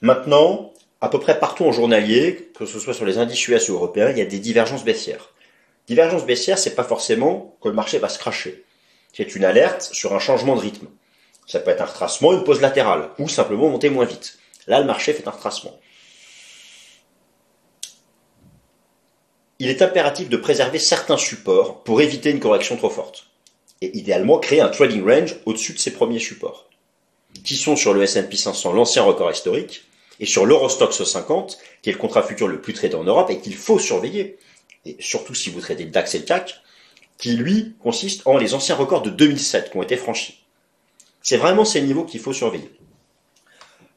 Maintenant, 0.00 0.72
à 1.00 1.08
peu 1.08 1.18
près 1.18 1.38
partout 1.38 1.64
en 1.64 1.72
journalier, 1.72 2.50
que 2.58 2.66
ce 2.66 2.78
soit 2.78 2.94
sur 2.94 3.06
les 3.06 3.18
indices 3.18 3.46
US 3.48 3.68
ou 3.68 3.74
européens, 3.74 4.10
il 4.10 4.18
y 4.18 4.22
a 4.22 4.26
des 4.26 4.38
divergences 4.38 4.84
baissières. 4.84 5.30
Divergence 5.86 6.26
baissière, 6.26 6.58
c'est 6.58 6.74
pas 6.74 6.84
forcément 6.84 7.56
que 7.62 7.68
le 7.68 7.74
marché 7.74 7.98
va 7.98 8.08
se 8.08 8.18
cracher. 8.18 8.64
C'est 9.12 9.34
une 9.34 9.44
alerte 9.44 9.82
sur 9.92 10.14
un 10.14 10.18
changement 10.18 10.54
de 10.54 10.60
rythme. 10.60 10.86
Ça 11.46 11.60
peut 11.60 11.70
être 11.70 11.80
un 11.80 11.86
retracement, 11.86 12.32
une 12.32 12.44
pause 12.44 12.60
latérale, 12.60 13.10
ou 13.18 13.28
simplement 13.28 13.68
monter 13.68 13.90
moins 13.90 14.04
vite. 14.04 14.38
Là, 14.66 14.80
le 14.80 14.86
marché 14.86 15.12
fait 15.12 15.26
un 15.26 15.32
retracement. 15.32 15.78
Il 19.58 19.70
est 19.70 19.82
impératif 19.82 20.28
de 20.28 20.36
préserver 20.36 20.78
certains 20.78 21.16
supports 21.16 21.82
pour 21.82 22.00
éviter 22.00 22.30
une 22.30 22.38
correction 22.38 22.76
trop 22.76 22.90
forte. 22.90 23.26
Et 23.80 23.96
idéalement, 23.96 24.38
créer 24.38 24.60
un 24.60 24.68
trading 24.68 25.04
range 25.04 25.36
au-dessus 25.46 25.72
de 25.72 25.78
ces 25.78 25.92
premiers 25.92 26.18
supports. 26.18 26.68
Qui 27.44 27.56
sont 27.56 27.76
sur 27.76 27.94
le 27.94 28.02
S&P 28.02 28.36
500 28.36 28.72
l'ancien 28.72 29.02
record 29.02 29.30
historique, 29.30 29.84
et 30.20 30.26
sur 30.26 30.46
l'Eurostox 30.46 31.02
50, 31.02 31.58
qui 31.82 31.90
est 31.90 31.92
le 31.92 31.98
contrat 31.98 32.22
futur 32.22 32.48
le 32.48 32.60
plus 32.60 32.72
traité 32.72 32.94
en 32.94 33.04
Europe 33.04 33.30
et 33.30 33.40
qu'il 33.40 33.54
faut 33.54 33.78
surveiller, 33.78 34.38
et 34.84 34.96
surtout 35.00 35.34
si 35.34 35.50
vous 35.50 35.60
traitez 35.60 35.84
DAX 35.84 36.14
et 36.14 36.18
le 36.18 36.24
CAC, 36.24 36.60
qui 37.18 37.36
lui 37.36 37.74
consiste 37.82 38.26
en 38.26 38.38
les 38.38 38.54
anciens 38.54 38.76
records 38.76 39.02
de 39.02 39.10
2007 39.10 39.70
qui 39.70 39.76
ont 39.76 39.82
été 39.82 39.96
franchis. 39.96 40.44
C'est 41.22 41.36
vraiment 41.36 41.64
ces 41.64 41.82
niveaux 41.82 42.04
qu'il 42.04 42.20
faut 42.20 42.32
surveiller. 42.32 42.70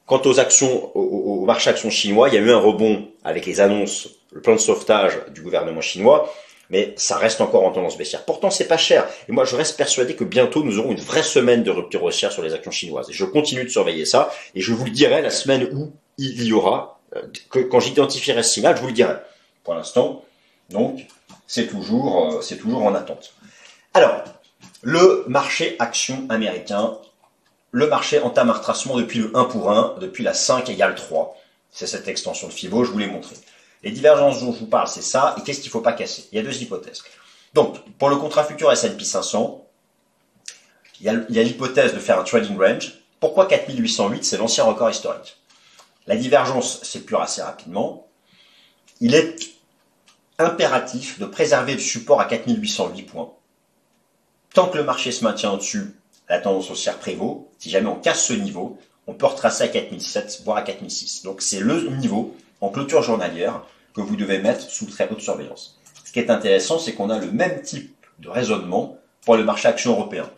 Quant 0.06 0.20
aux 0.24 0.40
actions, 0.40 0.94
au, 0.96 1.44
marché 1.46 1.70
actions 1.70 1.88
chinois, 1.88 2.28
il 2.28 2.34
y 2.34 2.38
a 2.38 2.40
eu 2.40 2.50
un 2.50 2.58
rebond 2.58 3.08
avec 3.24 3.46
les 3.46 3.60
annonces, 3.60 4.08
le 4.32 4.42
plan 4.42 4.54
de 4.54 4.60
sauvetage 4.60 5.18
du 5.32 5.40
gouvernement 5.40 5.80
chinois, 5.80 6.32
mais 6.68 6.94
ça 6.96 7.16
reste 7.16 7.40
encore 7.40 7.64
en 7.64 7.70
tendance 7.70 7.96
baissière. 7.96 8.24
Pourtant, 8.24 8.50
c'est 8.50 8.66
pas 8.66 8.76
cher. 8.76 9.06
Et 9.28 9.32
moi, 9.32 9.44
je 9.44 9.54
reste 9.54 9.76
persuadé 9.76 10.16
que 10.16 10.24
bientôt, 10.24 10.64
nous 10.64 10.78
aurons 10.78 10.90
une 10.90 11.00
vraie 11.00 11.22
semaine 11.22 11.62
de 11.62 11.70
rupture 11.70 12.02
haussière 12.02 12.32
sur 12.32 12.42
les 12.42 12.54
actions 12.54 12.70
chinoises. 12.70 13.08
Et 13.10 13.12
je 13.12 13.24
continue 13.24 13.64
de 13.64 13.68
surveiller 13.68 14.04
ça, 14.04 14.32
et 14.54 14.60
je 14.60 14.72
vous 14.72 14.84
le 14.84 14.90
dirai 14.90 15.22
la 15.22 15.30
semaine 15.30 15.68
où 15.72 15.92
il 16.18 16.42
y 16.42 16.52
aura, 16.52 17.00
euh, 17.14 17.22
que, 17.50 17.60
quand 17.60 17.78
j'identifierai 17.78 18.42
ce 18.42 18.54
signal, 18.54 18.76
je 18.76 18.80
vous 18.80 18.88
le 18.88 18.94
dirai. 18.94 19.14
Pour 19.64 19.74
l'instant, 19.74 20.24
donc, 20.70 21.06
c'est 21.52 21.66
toujours, 21.66 22.32
euh, 22.32 22.40
c'est 22.40 22.56
toujours 22.56 22.82
en 22.86 22.94
attente. 22.94 23.34
Alors, 23.92 24.24
le 24.80 25.26
marché 25.28 25.76
action 25.80 26.24
américain, 26.30 26.96
le 27.72 27.88
marché 27.88 28.20
entame 28.20 28.48
un 28.48 28.54
retracement 28.54 28.96
depuis 28.96 29.18
le 29.18 29.36
1 29.36 29.44
pour 29.44 29.70
1, 29.70 29.96
depuis 30.00 30.24
la 30.24 30.32
5 30.32 30.70
égale 30.70 30.94
3. 30.94 31.36
C'est 31.70 31.86
cette 31.86 32.08
extension 32.08 32.48
de 32.48 32.54
Fibo, 32.54 32.84
je 32.84 32.90
vous 32.90 32.96
l'ai 32.96 33.06
montré. 33.06 33.36
Les 33.82 33.90
divergences 33.90 34.40
dont 34.40 34.50
je 34.50 34.60
vous 34.60 34.66
parle, 34.66 34.88
c'est 34.88 35.02
ça, 35.02 35.34
et 35.36 35.42
qu'est-ce 35.42 35.60
qu'il 35.60 35.68
ne 35.68 35.72
faut 35.72 35.82
pas 35.82 35.92
casser? 35.92 36.26
Il 36.32 36.36
y 36.36 36.38
a 36.38 36.42
deux 36.42 36.62
hypothèses. 36.62 37.02
Donc, 37.52 37.76
pour 37.98 38.08
le 38.08 38.16
contrat 38.16 38.44
futur 38.44 38.72
S&P 38.72 39.04
500, 39.04 39.62
il 41.02 41.26
y 41.28 41.38
a 41.38 41.42
l'hypothèse 41.42 41.92
de 41.92 41.98
faire 41.98 42.18
un 42.18 42.24
trading 42.24 42.56
range. 42.56 42.94
Pourquoi 43.20 43.44
4808 43.44 44.24
C'est 44.24 44.38
l'ancien 44.38 44.64
record 44.64 44.88
historique. 44.88 45.36
La 46.06 46.16
divergence 46.16 46.82
s'épure 46.82 47.20
assez 47.20 47.42
rapidement. 47.42 48.06
Il 49.02 49.14
est 49.14 49.36
impératif 50.42 51.18
de 51.18 51.26
préserver 51.26 51.74
le 51.74 51.80
support 51.80 52.20
à 52.20 52.26
4808 52.26 53.02
points. 53.02 53.32
Tant 54.54 54.68
que 54.68 54.76
le 54.76 54.84
marché 54.84 55.12
se 55.12 55.24
maintient 55.24 55.52
au-dessus, 55.52 55.94
la 56.28 56.38
tendance 56.38 56.70
haussière 56.70 56.98
prévaut. 56.98 57.50
Si 57.58 57.70
jamais 57.70 57.88
on 57.88 57.96
casse 57.96 58.26
ce 58.26 58.32
niveau, 58.32 58.78
on 59.06 59.14
peut 59.14 59.26
retracer 59.26 59.64
à 59.64 59.68
4007, 59.68 60.42
voire 60.44 60.58
à 60.58 60.62
4006. 60.62 61.22
Donc 61.22 61.42
c'est 61.42 61.60
le 61.60 61.88
niveau 61.88 62.36
en 62.60 62.68
clôture 62.68 63.02
journalière 63.02 63.62
que 63.94 64.00
vous 64.00 64.16
devez 64.16 64.38
mettre 64.38 64.68
sous 64.70 64.86
très 64.86 65.08
haute 65.10 65.20
surveillance. 65.20 65.78
Ce 66.04 66.12
qui 66.12 66.18
est 66.18 66.30
intéressant, 66.30 66.78
c'est 66.78 66.94
qu'on 66.94 67.10
a 67.10 67.18
le 67.18 67.30
même 67.30 67.62
type 67.62 67.94
de 68.18 68.28
raisonnement 68.28 68.98
pour 69.24 69.36
le 69.36 69.44
marché 69.44 69.68
action 69.68 69.92
européen, 69.92 70.28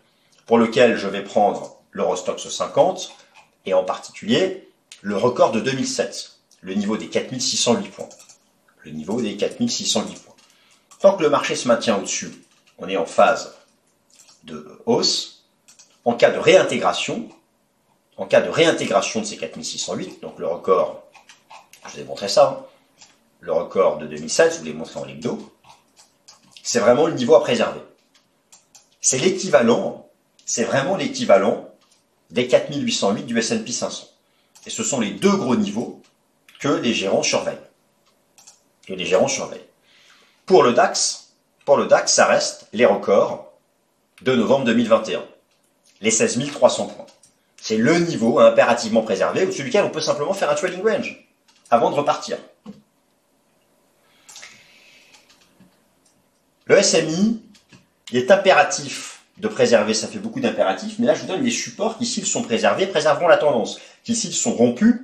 pour 0.46 0.58
lequel 0.58 0.96
je 0.96 1.08
vais 1.08 1.22
prendre 1.22 1.76
l'Eurostox 1.92 2.48
50 2.48 3.12
et 3.66 3.74
en 3.74 3.84
particulier 3.84 4.68
le 5.02 5.16
record 5.16 5.52
de 5.52 5.60
2007, 5.60 6.38
le 6.62 6.74
niveau 6.74 6.96
des 6.96 7.08
4608 7.08 7.88
points. 7.88 8.08
Le 8.84 8.90
niveau 8.92 9.20
des 9.20 9.36
4608 9.36 10.22
points. 10.22 10.34
Tant 11.00 11.16
que 11.16 11.22
le 11.22 11.30
marché 11.30 11.56
se 11.56 11.68
maintient 11.68 11.96
au-dessus, 11.98 12.30
on 12.78 12.88
est 12.88 12.96
en 12.96 13.06
phase 13.06 13.54
de 14.44 14.80
hausse. 14.86 15.44
En 16.04 16.14
cas 16.14 16.30
de 16.30 16.38
réintégration, 16.38 17.28
en 18.16 18.26
cas 18.26 18.40
de 18.40 18.50
réintégration 18.50 19.20
de 19.20 19.26
ces 19.26 19.36
4608, 19.36 20.20
donc 20.20 20.38
le 20.38 20.46
record, 20.46 21.04
je 21.86 21.92
vous 21.92 22.00
ai 22.00 22.04
montré 22.04 22.28
ça, 22.28 22.62
hein, 22.62 22.66
le 23.40 23.52
record 23.52 23.98
de 23.98 24.06
2007, 24.06 24.52
je 24.52 24.58
vous 24.58 24.64
l'ai 24.64 24.72
montré 24.72 25.00
en 25.00 25.04
ligne 25.04 25.20
c'est 26.74 26.80
vraiment 26.80 27.06
le 27.06 27.12
niveau 27.12 27.34
à 27.36 27.40
préserver. 27.40 27.80
C'est 29.00 29.18
l'équivalent, 29.18 30.08
c'est 30.46 30.64
vraiment 30.64 30.96
l'équivalent 30.96 31.68
des 32.30 32.48
4808 32.48 33.24
du 33.24 33.38
S&P 33.38 33.70
500. 33.70 34.08
Et 34.66 34.70
ce 34.70 34.82
sont 34.82 34.98
les 34.98 35.10
deux 35.10 35.36
gros 35.36 35.56
niveaux 35.56 36.02
que 36.58 36.68
les 36.68 36.94
gérants 36.94 37.22
surveillent. 37.22 37.58
Que 38.86 38.92
les 38.92 39.06
gérants 39.06 39.28
surveillent. 39.28 39.66
Pour 40.46 40.62
le 40.62 40.72
DAX, 40.72 41.32
pour 41.64 41.76
le 41.76 41.86
DAX, 41.86 42.12
ça 42.12 42.26
reste 42.26 42.68
les 42.72 42.84
records 42.84 43.52
de 44.22 44.34
novembre 44.34 44.66
2021. 44.66 45.24
Les 46.00 46.10
16 46.10 46.38
300 46.52 46.88
points. 46.88 47.06
C'est 47.56 47.78
le 47.78 47.98
niveau 47.98 48.40
impérativement 48.40 49.02
préservé 49.02 49.44
au-dessus 49.44 49.64
duquel 49.64 49.84
on 49.84 49.90
peut 49.90 50.00
simplement 50.00 50.34
faire 50.34 50.50
un 50.50 50.54
trading 50.54 50.82
range 50.82 51.26
avant 51.70 51.90
de 51.90 51.96
repartir. 51.96 52.36
Le 56.66 56.82
SMI, 56.82 57.42
il 58.10 58.18
est 58.18 58.30
impératif 58.30 59.22
de 59.38 59.48
préserver, 59.48 59.94
ça 59.94 60.08
fait 60.08 60.18
beaucoup 60.18 60.40
d'impératifs, 60.40 60.98
mais 60.98 61.06
là 61.06 61.14
je 61.14 61.22
vous 61.22 61.26
donne 61.26 61.42
les 61.42 61.50
supports 61.50 61.98
qui, 61.98 62.06
s'ils 62.06 62.26
sont 62.26 62.42
préservés, 62.42 62.86
préserveront 62.86 63.28
la 63.28 63.36
tendance, 63.36 63.80
qui, 64.04 64.14
s'ils 64.14 64.34
sont 64.34 64.52
rompus, 64.52 65.00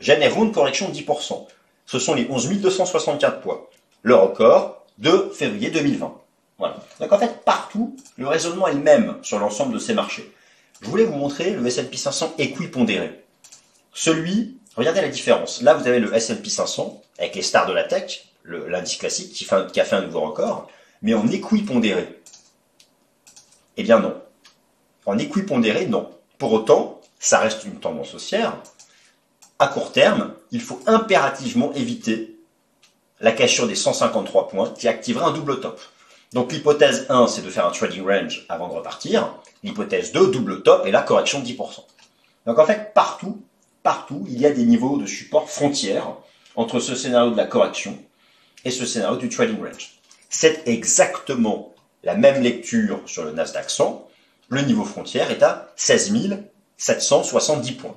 généreront 0.00 0.44
une 0.44 0.52
correction 0.52 0.88
de 0.88 0.94
10%. 0.94 1.46
Ce 1.86 1.98
sont 1.98 2.14
les 2.14 2.26
11 2.28 2.48
264 2.60 3.40
points. 3.40 3.60
Le 4.02 4.14
record 4.14 4.84
de 4.98 5.30
février 5.34 5.70
2020. 5.70 6.14
Voilà. 6.58 6.76
Donc 7.00 7.12
en 7.12 7.18
fait, 7.18 7.44
partout, 7.44 7.96
le 8.16 8.26
raisonnement 8.26 8.66
est 8.66 8.74
le 8.74 8.80
même 8.80 9.16
sur 9.22 9.38
l'ensemble 9.38 9.74
de 9.74 9.78
ces 9.78 9.94
marchés. 9.94 10.32
Je 10.80 10.88
voulais 10.88 11.04
vous 11.04 11.16
montrer 11.16 11.50
le 11.50 11.66
S&P 11.66 11.96
500 11.96 12.34
équipondéré. 12.38 13.24
Celui, 13.92 14.58
regardez 14.76 15.00
la 15.00 15.08
différence. 15.08 15.62
Là, 15.62 15.74
vous 15.74 15.86
avez 15.86 16.00
le 16.00 16.14
S&P 16.14 16.48
500 16.48 17.02
avec 17.18 17.34
les 17.34 17.42
stars 17.42 17.66
de 17.66 17.72
la 17.72 17.84
tech, 17.84 18.26
l'indice 18.44 18.96
classique 18.96 19.32
qui, 19.32 19.46
qui 19.72 19.80
a 19.80 19.84
fait 19.84 19.96
un 19.96 20.02
nouveau 20.02 20.20
record, 20.20 20.68
mais 21.02 21.14
en 21.14 21.26
équipondéré. 21.28 22.20
Eh 23.76 23.82
bien 23.82 24.00
non. 24.00 24.20
En 25.04 25.18
équipondéré, 25.18 25.86
non. 25.86 26.10
Pour 26.38 26.52
autant, 26.52 27.00
ça 27.18 27.38
reste 27.38 27.64
une 27.64 27.80
tendance 27.80 28.14
haussière. 28.14 28.56
À 29.58 29.68
court 29.68 29.92
terme, 29.92 30.34
il 30.50 30.60
faut 30.60 30.80
impérativement 30.86 31.72
éviter 31.72 32.38
la 33.20 33.32
cassure 33.32 33.66
des 33.66 33.74
153 33.74 34.48
points 34.48 34.70
qui 34.76 34.86
activera 34.86 35.28
un 35.28 35.32
double 35.32 35.60
top. 35.60 35.80
Donc 36.34 36.52
l'hypothèse 36.52 37.06
1, 37.08 37.26
c'est 37.28 37.40
de 37.40 37.48
faire 37.48 37.66
un 37.66 37.70
trading 37.70 38.04
range 38.04 38.44
avant 38.50 38.68
de 38.68 38.74
repartir. 38.74 39.34
L'hypothèse 39.62 40.12
2, 40.12 40.30
double 40.30 40.62
top 40.62 40.86
et 40.86 40.90
la 40.90 41.00
correction 41.00 41.40
de 41.40 41.46
10%. 41.46 41.56
Donc 42.44 42.58
en 42.58 42.66
fait, 42.66 42.92
partout, 42.92 43.42
partout, 43.82 44.26
il 44.28 44.38
y 44.38 44.44
a 44.44 44.50
des 44.50 44.64
niveaux 44.64 44.98
de 44.98 45.06
support 45.06 45.48
frontières 45.48 46.14
entre 46.54 46.78
ce 46.78 46.94
scénario 46.94 47.30
de 47.30 47.36
la 47.36 47.46
correction 47.46 47.98
et 48.66 48.70
ce 48.70 48.84
scénario 48.84 49.16
du 49.16 49.30
trading 49.30 49.58
range. 49.58 49.94
C'est 50.28 50.68
exactement 50.68 51.74
la 52.04 52.14
même 52.14 52.42
lecture 52.42 53.00
sur 53.06 53.24
le 53.24 53.32
Nasdaq 53.32 53.70
100. 53.70 54.06
Le 54.48 54.60
niveau 54.62 54.84
frontière 54.84 55.30
est 55.30 55.42
à 55.42 55.72
16 55.76 56.12
770 56.76 57.72
points. 57.72 57.96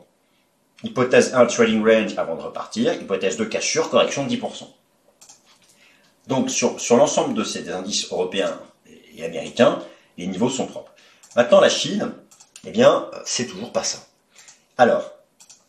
Hypothèse 0.84 1.34
1, 1.34 1.46
trading 1.48 1.84
range 1.84 2.18
avant 2.18 2.36
de 2.36 2.42
repartir. 2.42 2.94
Hypothèse 2.94 3.38
2, 3.38 3.46
cassure, 3.46 3.89
correction 3.89 4.26
de 4.26 4.34
10%. 4.34 4.68
Donc 6.28 6.50
sur, 6.50 6.80
sur 6.80 6.96
l'ensemble 6.96 7.34
de 7.34 7.44
ces 7.44 7.70
indices 7.70 8.10
européens 8.12 8.60
et 9.15 9.26
américains, 9.26 9.80
les 10.18 10.28
niveaux 10.28 10.50
sont 10.50 10.68
propres. 10.68 10.94
Maintenant, 11.36 11.60
la 11.60 11.70
Chine, 11.70 12.13
eh 12.65 12.72
bien, 12.72 13.10
c'est 13.26 13.48
toujours 13.48 13.72
pas 13.72 13.84
ça. 13.84 14.00
Alors, 14.78 15.12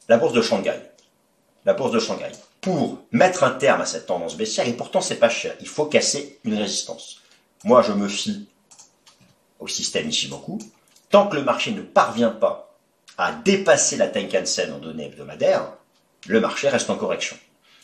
la 0.08 0.16
bourse 0.16 0.32
de 0.32 0.42
Shanghai. 0.42 0.80
La 1.64 1.74
bourse 1.74 1.92
de 1.92 1.98
Shanghai. 1.98 2.30
Pour 2.60 2.98
mettre 3.10 3.42
un 3.42 3.50
terme 3.50 3.80
à 3.80 3.86
cette 3.86 4.06
tendance 4.06 4.36
baissière, 4.36 4.68
et 4.68 4.72
pourtant 4.74 5.00
c'est 5.00 5.16
pas 5.16 5.30
cher, 5.30 5.54
il 5.60 5.68
faut 5.68 5.86
casser 5.86 6.38
une 6.44 6.54
résistance. 6.54 7.22
Moi, 7.64 7.82
je 7.82 7.92
me 7.92 8.08
fie 8.08 8.48
au 9.58 9.66
système 9.66 10.08
Ishimoku. 10.08 10.58
Tant 11.10 11.26
que 11.28 11.36
le 11.36 11.42
marché 11.42 11.72
ne 11.72 11.82
parvient 11.82 12.30
pas 12.30 12.69
à 13.20 13.32
dépasser 13.32 13.96
la 13.96 14.08
Tenkan-sen 14.08 14.72
en 14.72 14.78
données 14.78 15.06
hebdomadaires, 15.06 15.74
le 16.26 16.40
marché 16.40 16.68
reste 16.68 16.88
en 16.88 16.96
correction. 16.96 17.36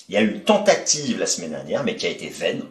Il 0.09 0.14
y 0.14 0.18
a 0.18 0.22
eu 0.22 0.31
une 0.31 0.44
tentative 0.44 1.18
la 1.18 1.27
semaine 1.27 1.51
dernière, 1.51 1.85
mais 1.85 1.96
qui 1.96 2.07
a 2.07 2.11
été 2.11 2.29
vaine, 2.29 2.64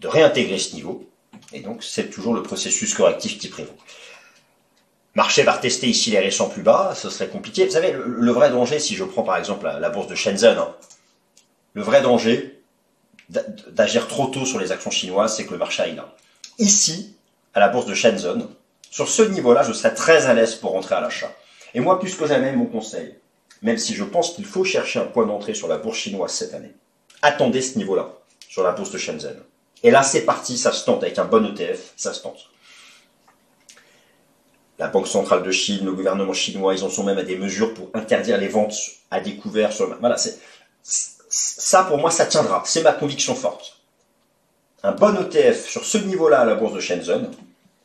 de 0.00 0.08
réintégrer 0.08 0.58
ce 0.58 0.74
niveau. 0.74 1.06
Et 1.52 1.60
donc, 1.60 1.82
c'est 1.82 2.08
toujours 2.08 2.34
le 2.34 2.42
processus 2.42 2.94
correctif 2.94 3.38
qui 3.38 3.48
prévaut. 3.48 3.76
Marché 5.14 5.42
va 5.42 5.52
retester 5.52 5.88
ici 5.88 6.10
les 6.10 6.20
récents 6.20 6.48
plus 6.48 6.62
bas, 6.62 6.94
ce 6.94 7.10
serait 7.10 7.28
compliqué. 7.28 7.66
Vous 7.66 7.72
savez, 7.72 7.92
le, 7.92 8.32
vrai 8.32 8.50
danger, 8.50 8.78
si 8.78 8.94
je 8.94 9.04
prends 9.04 9.24
par 9.24 9.36
exemple 9.36 9.66
la, 9.66 9.90
bourse 9.90 10.06
de 10.06 10.14
Shenzhen, 10.14 10.56
hein, 10.56 10.74
le 11.74 11.82
vrai 11.82 12.00
danger 12.00 12.62
d'agir 13.28 14.08
trop 14.08 14.26
tôt 14.28 14.46
sur 14.46 14.58
les 14.58 14.72
actions 14.72 14.90
chinoises, 14.90 15.36
c'est 15.36 15.44
que 15.44 15.52
le 15.52 15.58
marché 15.58 15.82
aille 15.82 15.96
là. 15.96 16.14
Ici, 16.58 17.16
à 17.54 17.60
la 17.60 17.68
bourse 17.68 17.86
de 17.86 17.94
Shenzhen, 17.94 18.48
sur 18.90 19.08
ce 19.08 19.22
niveau-là, 19.22 19.62
je 19.62 19.72
serais 19.72 19.94
très 19.94 20.26
à 20.26 20.34
l'aise 20.34 20.54
pour 20.54 20.72
rentrer 20.72 20.94
à 20.94 21.00
l'achat. 21.00 21.30
Et 21.74 21.80
moi, 21.80 21.98
plus 21.98 22.14
que 22.14 22.26
jamais, 22.26 22.52
mon 22.52 22.66
conseil, 22.66 23.14
même 23.62 23.78
si 23.78 23.94
je 23.94 24.04
pense 24.04 24.34
qu'il 24.34 24.44
faut 24.44 24.64
chercher 24.64 24.98
un 25.00 25.06
point 25.06 25.26
d'entrée 25.26 25.54
sur 25.54 25.68
la 25.68 25.78
bourse 25.78 25.98
chinoise 25.98 26.32
cette 26.32 26.54
année. 26.54 26.74
Attendez 27.22 27.60
ce 27.60 27.78
niveau-là, 27.78 28.12
sur 28.48 28.62
la 28.62 28.72
bourse 28.72 28.90
de 28.90 28.98
Shenzhen. 28.98 29.36
Et 29.82 29.90
là, 29.90 30.02
c'est 30.02 30.22
parti, 30.22 30.58
ça 30.58 30.72
se 30.72 30.84
tente, 30.84 31.02
avec 31.02 31.18
un 31.18 31.24
bon 31.24 31.44
ETF, 31.44 31.92
ça 31.96 32.12
se 32.12 32.22
tente. 32.22 32.48
La 34.78 34.88
Banque 34.88 35.08
centrale 35.08 35.42
de 35.42 35.50
Chine, 35.50 35.84
le 35.84 35.92
gouvernement 35.92 36.32
chinois, 36.32 36.74
ils 36.74 36.84
en 36.84 36.88
sont 36.88 37.04
même 37.04 37.18
à 37.18 37.22
des 37.22 37.36
mesures 37.36 37.74
pour 37.74 37.90
interdire 37.92 38.38
les 38.38 38.48
ventes 38.48 38.74
à 39.10 39.20
découvert 39.20 39.72
sur 39.72 39.94
Voilà, 40.00 40.16
c'est, 40.16 40.38
ça 40.82 41.84
pour 41.84 41.98
moi, 41.98 42.10
ça 42.10 42.24
tiendra. 42.24 42.62
C'est 42.64 42.82
ma 42.82 42.92
conviction 42.92 43.34
forte. 43.34 43.76
Un 44.82 44.92
bon 44.92 45.14
ETF 45.16 45.68
sur 45.68 45.84
ce 45.84 45.98
niveau-là 45.98 46.40
à 46.40 46.44
la 46.46 46.54
bourse 46.54 46.72
de 46.72 46.80
Shenzhen, 46.80 47.30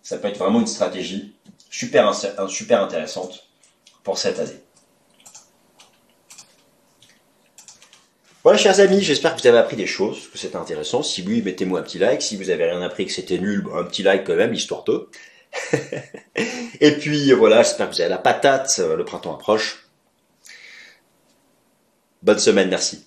ça 0.02 0.18
peut 0.18 0.30
être 0.30 0.38
vraiment 0.38 0.62
une 0.62 0.68
stratégie 0.68 1.36
super 1.70 2.08
intéressante 2.08 3.45
pour 4.06 4.18
cette 4.18 4.40
année. 4.40 4.62
Voilà, 8.44 8.60
chers 8.60 8.80
amis, 8.80 9.02
j'espère 9.02 9.36
que 9.36 9.42
vous 9.42 9.48
avez 9.48 9.58
appris 9.58 9.76
des 9.76 9.88
choses, 9.88 10.30
que 10.32 10.38
c'était 10.38 10.56
intéressant. 10.56 11.02
Si 11.02 11.24
oui, 11.24 11.42
mettez-moi 11.42 11.80
un 11.80 11.84
petit 11.84 11.98
like. 11.98 12.22
Si 12.22 12.38
vous 12.38 12.52
avez 12.52 12.70
rien 12.70 12.82
appris, 12.84 13.08
que 13.08 13.12
c'était 13.12 13.40
nul, 13.40 13.66
un 13.74 13.84
petit 13.84 14.04
like 14.04 14.24
quand 14.24 14.36
même, 14.36 14.54
histoire 14.54 14.84
de. 14.84 15.10
Et 16.80 16.92
puis 16.92 17.32
voilà, 17.32 17.64
j'espère 17.64 17.90
que 17.90 17.96
vous 17.96 18.02
avez 18.02 18.10
la 18.10 18.20
patate, 18.20 18.78
le 18.78 19.04
printemps 19.04 19.34
approche. 19.34 19.88
Bonne 22.22 22.40
semaine, 22.40 22.70
merci. 22.70 23.04